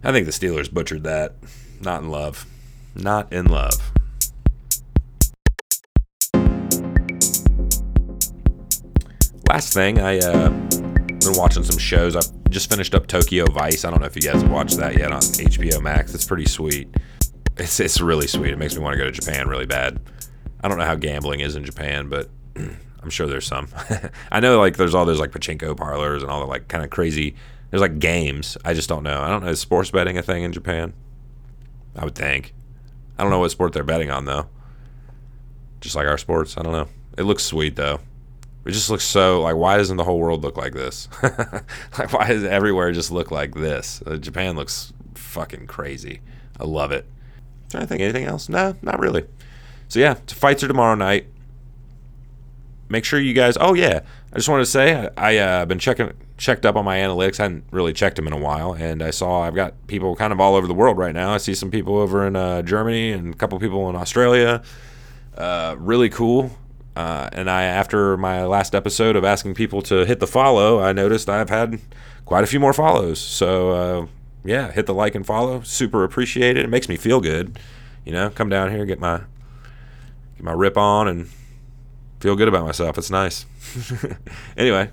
I 0.03 0.11
think 0.11 0.25
the 0.25 0.33
Steelers 0.33 0.69
butchered 0.69 1.05
that. 1.05 1.35
Not 1.79 2.01
in 2.01 2.09
love. 2.09 2.45
Not 2.95 3.31
in 3.31 3.45
love. 3.45 3.93
Last 9.47 9.73
thing, 9.73 10.01
I 10.01 10.19
uh, 10.19 10.49
been 10.49 11.37
watching 11.37 11.63
some 11.63 11.77
shows. 11.77 12.17
I've 12.17 12.49
just 12.49 12.69
finished 12.69 12.93
up 12.93 13.07
Tokyo 13.07 13.45
Vice. 13.45 13.85
I 13.85 13.89
don't 13.89 14.01
know 14.01 14.05
if 14.05 14.17
you 14.17 14.21
guys 14.21 14.41
have 14.41 14.51
watched 14.51 14.75
that 14.79 14.97
yet 14.97 15.13
on 15.13 15.21
HBO 15.21 15.81
Max. 15.81 16.13
It's 16.13 16.25
pretty 16.25 16.45
sweet. 16.45 16.89
It's 17.57 17.79
it's 17.79 18.01
really 18.01 18.27
sweet. 18.27 18.51
It 18.51 18.57
makes 18.57 18.75
me 18.75 18.81
want 18.81 18.93
to 18.93 18.97
go 18.97 19.05
to 19.05 19.11
Japan 19.11 19.47
really 19.47 19.65
bad. 19.65 19.99
I 20.61 20.67
don't 20.67 20.77
know 20.77 20.85
how 20.85 20.95
gambling 20.95 21.39
is 21.39 21.55
in 21.55 21.63
Japan, 21.63 22.09
but 22.09 22.29
I'm 22.55 23.09
sure 23.09 23.27
there's 23.27 23.45
some. 23.45 23.69
I 24.31 24.39
know 24.39 24.59
like 24.59 24.77
there's 24.77 24.95
all 24.95 25.05
those 25.05 25.19
like 25.19 25.31
pachinko 25.31 25.77
parlors 25.77 26.21
and 26.21 26.31
all 26.31 26.39
the 26.39 26.47
like 26.47 26.67
kind 26.67 26.83
of 26.83 26.89
crazy. 26.89 27.35
There's 27.69 27.81
like 27.81 27.99
games. 27.99 28.57
I 28.65 28.73
just 28.73 28.89
don't 28.89 29.03
know. 29.03 29.21
I 29.21 29.29
don't 29.29 29.43
know. 29.43 29.49
Is 29.49 29.59
sports 29.59 29.91
betting 29.91 30.17
a 30.17 30.21
thing 30.21 30.43
in 30.43 30.53
Japan? 30.53 30.93
I 31.95 32.03
would 32.03 32.15
think. 32.15 32.53
I 33.17 33.23
don't 33.23 33.31
know 33.31 33.39
what 33.39 33.51
sport 33.51 33.73
they're 33.73 33.83
betting 33.83 34.11
on 34.11 34.25
though. 34.25 34.47
Just 35.81 35.95
like 35.95 36.07
our 36.07 36.17
sports. 36.17 36.57
I 36.57 36.63
don't 36.63 36.73
know. 36.73 36.87
It 37.17 37.23
looks 37.23 37.43
sweet 37.43 37.75
though. 37.75 37.99
It 38.65 38.71
just 38.71 38.89
looks 38.89 39.05
so 39.05 39.41
like 39.43 39.55
why 39.55 39.77
doesn't 39.77 39.97
the 39.97 40.03
whole 40.03 40.19
world 40.19 40.43
look 40.43 40.57
like 40.57 40.73
this? 40.73 41.07
like 41.23 42.11
why 42.11 42.27
does 42.27 42.43
everywhere 42.43 42.91
just 42.91 43.11
look 43.11 43.31
like 43.31 43.53
this? 43.53 44.01
Uh, 44.05 44.17
Japan 44.17 44.55
looks 44.55 44.91
fucking 45.13 45.67
crazy. 45.67 46.21
I 46.59 46.63
love 46.65 46.91
it. 46.91 47.05
Trying 47.75 47.87
to 47.87 47.89
think 47.89 48.01
anything 48.03 48.23
else? 48.23 48.47
No, 48.47 48.73
not 48.81 48.99
really. 48.99 49.25
So 49.89 49.99
yeah, 49.99 50.13
fights 50.27 50.63
are 50.63 50.69
tomorrow 50.69 50.95
night. 50.95 51.27
Make 52.87 53.03
sure 53.03 53.19
you 53.19 53.33
guys. 53.33 53.57
Oh 53.59 53.73
yeah, 53.73 53.99
I 54.31 54.35
just 54.37 54.47
wanted 54.47 54.63
to 54.63 54.71
say 54.71 54.95
I, 54.95 55.09
I 55.17 55.37
uh, 55.37 55.65
been 55.65 55.79
checking 55.79 56.13
checked 56.37 56.65
up 56.65 56.77
on 56.77 56.85
my 56.85 56.99
analytics. 56.99 57.37
I 57.41 57.43
hadn't 57.43 57.65
really 57.71 57.91
checked 57.91 58.15
them 58.15 58.27
in 58.27 58.31
a 58.33 58.37
while, 58.37 58.71
and 58.71 59.03
I 59.03 59.09
saw 59.09 59.41
I've 59.41 59.55
got 59.55 59.73
people 59.87 60.15
kind 60.15 60.31
of 60.31 60.39
all 60.39 60.55
over 60.55 60.67
the 60.67 60.73
world 60.73 60.97
right 60.97 61.13
now. 61.13 61.33
I 61.33 61.37
see 61.37 61.53
some 61.53 61.69
people 61.69 61.97
over 61.97 62.25
in 62.25 62.37
uh, 62.37 62.61
Germany 62.61 63.11
and 63.11 63.33
a 63.33 63.37
couple 63.37 63.59
people 63.59 63.89
in 63.89 63.97
Australia. 63.97 64.63
Uh, 65.37 65.75
really 65.77 66.07
cool. 66.07 66.51
Uh, 66.95 67.27
and 67.33 67.49
I, 67.49 67.63
after 67.63 68.15
my 68.15 68.45
last 68.45 68.73
episode 68.73 69.17
of 69.17 69.25
asking 69.25 69.55
people 69.55 69.81
to 69.81 70.05
hit 70.05 70.21
the 70.21 70.27
follow, 70.27 70.79
I 70.79 70.93
noticed 70.93 71.29
I've 71.29 71.49
had 71.49 71.81
quite 72.23 72.45
a 72.45 72.47
few 72.47 72.61
more 72.61 72.71
follows. 72.71 73.19
So 73.19 73.71
uh, 73.71 74.07
yeah, 74.45 74.71
hit 74.71 74.85
the 74.85 74.93
like 74.93 75.15
and 75.15 75.25
follow. 75.25 75.61
Super 75.61 76.03
appreciate 76.03 76.57
it. 76.57 76.65
It 76.65 76.69
makes 76.69 76.87
me 76.87 76.97
feel 76.97 77.19
good. 77.19 77.59
You 78.03 78.11
know, 78.11 78.29
come 78.29 78.49
down 78.49 78.71
here, 78.71 78.85
get 78.85 78.99
my 78.99 79.21
get 80.35 80.43
my 80.43 80.53
rip 80.53 80.77
on, 80.77 81.07
and 81.07 81.29
feel 82.19 82.35
good 82.35 82.47
about 82.47 82.65
myself. 82.65 82.97
It's 82.97 83.09
nice. 83.09 83.45
anyway, 84.57 84.91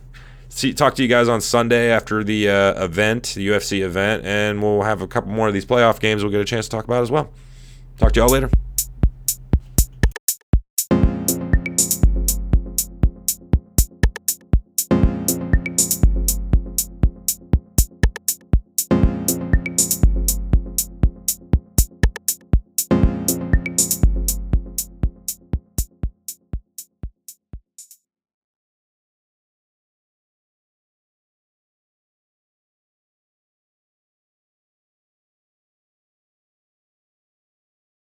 see, 0.49 0.73
talk 0.73 0.95
to 0.97 1.03
you 1.03 1.09
guys 1.09 1.29
on 1.29 1.41
Sunday 1.41 1.91
after 1.91 2.25
the 2.25 2.49
uh, 2.49 2.85
event, 2.85 3.33
the 3.35 3.49
UFC 3.49 3.83
event, 3.83 4.25
and 4.25 4.63
we'll 4.63 4.83
have 4.83 5.03
a 5.03 5.07
couple 5.07 5.31
more 5.31 5.49
of 5.49 5.55
these 5.55 5.67
playoff 5.67 6.01
games 6.01 6.23
we'll 6.23 6.33
get 6.33 6.41
a 6.41 6.45
chance 6.45 6.67
to 6.67 6.71
talk 6.71 6.85
about 6.85 7.03
as 7.03 7.11
well. 7.11 7.31
Talk 7.99 8.13
to 8.13 8.21
y'all 8.21 8.29
later. 8.29 8.51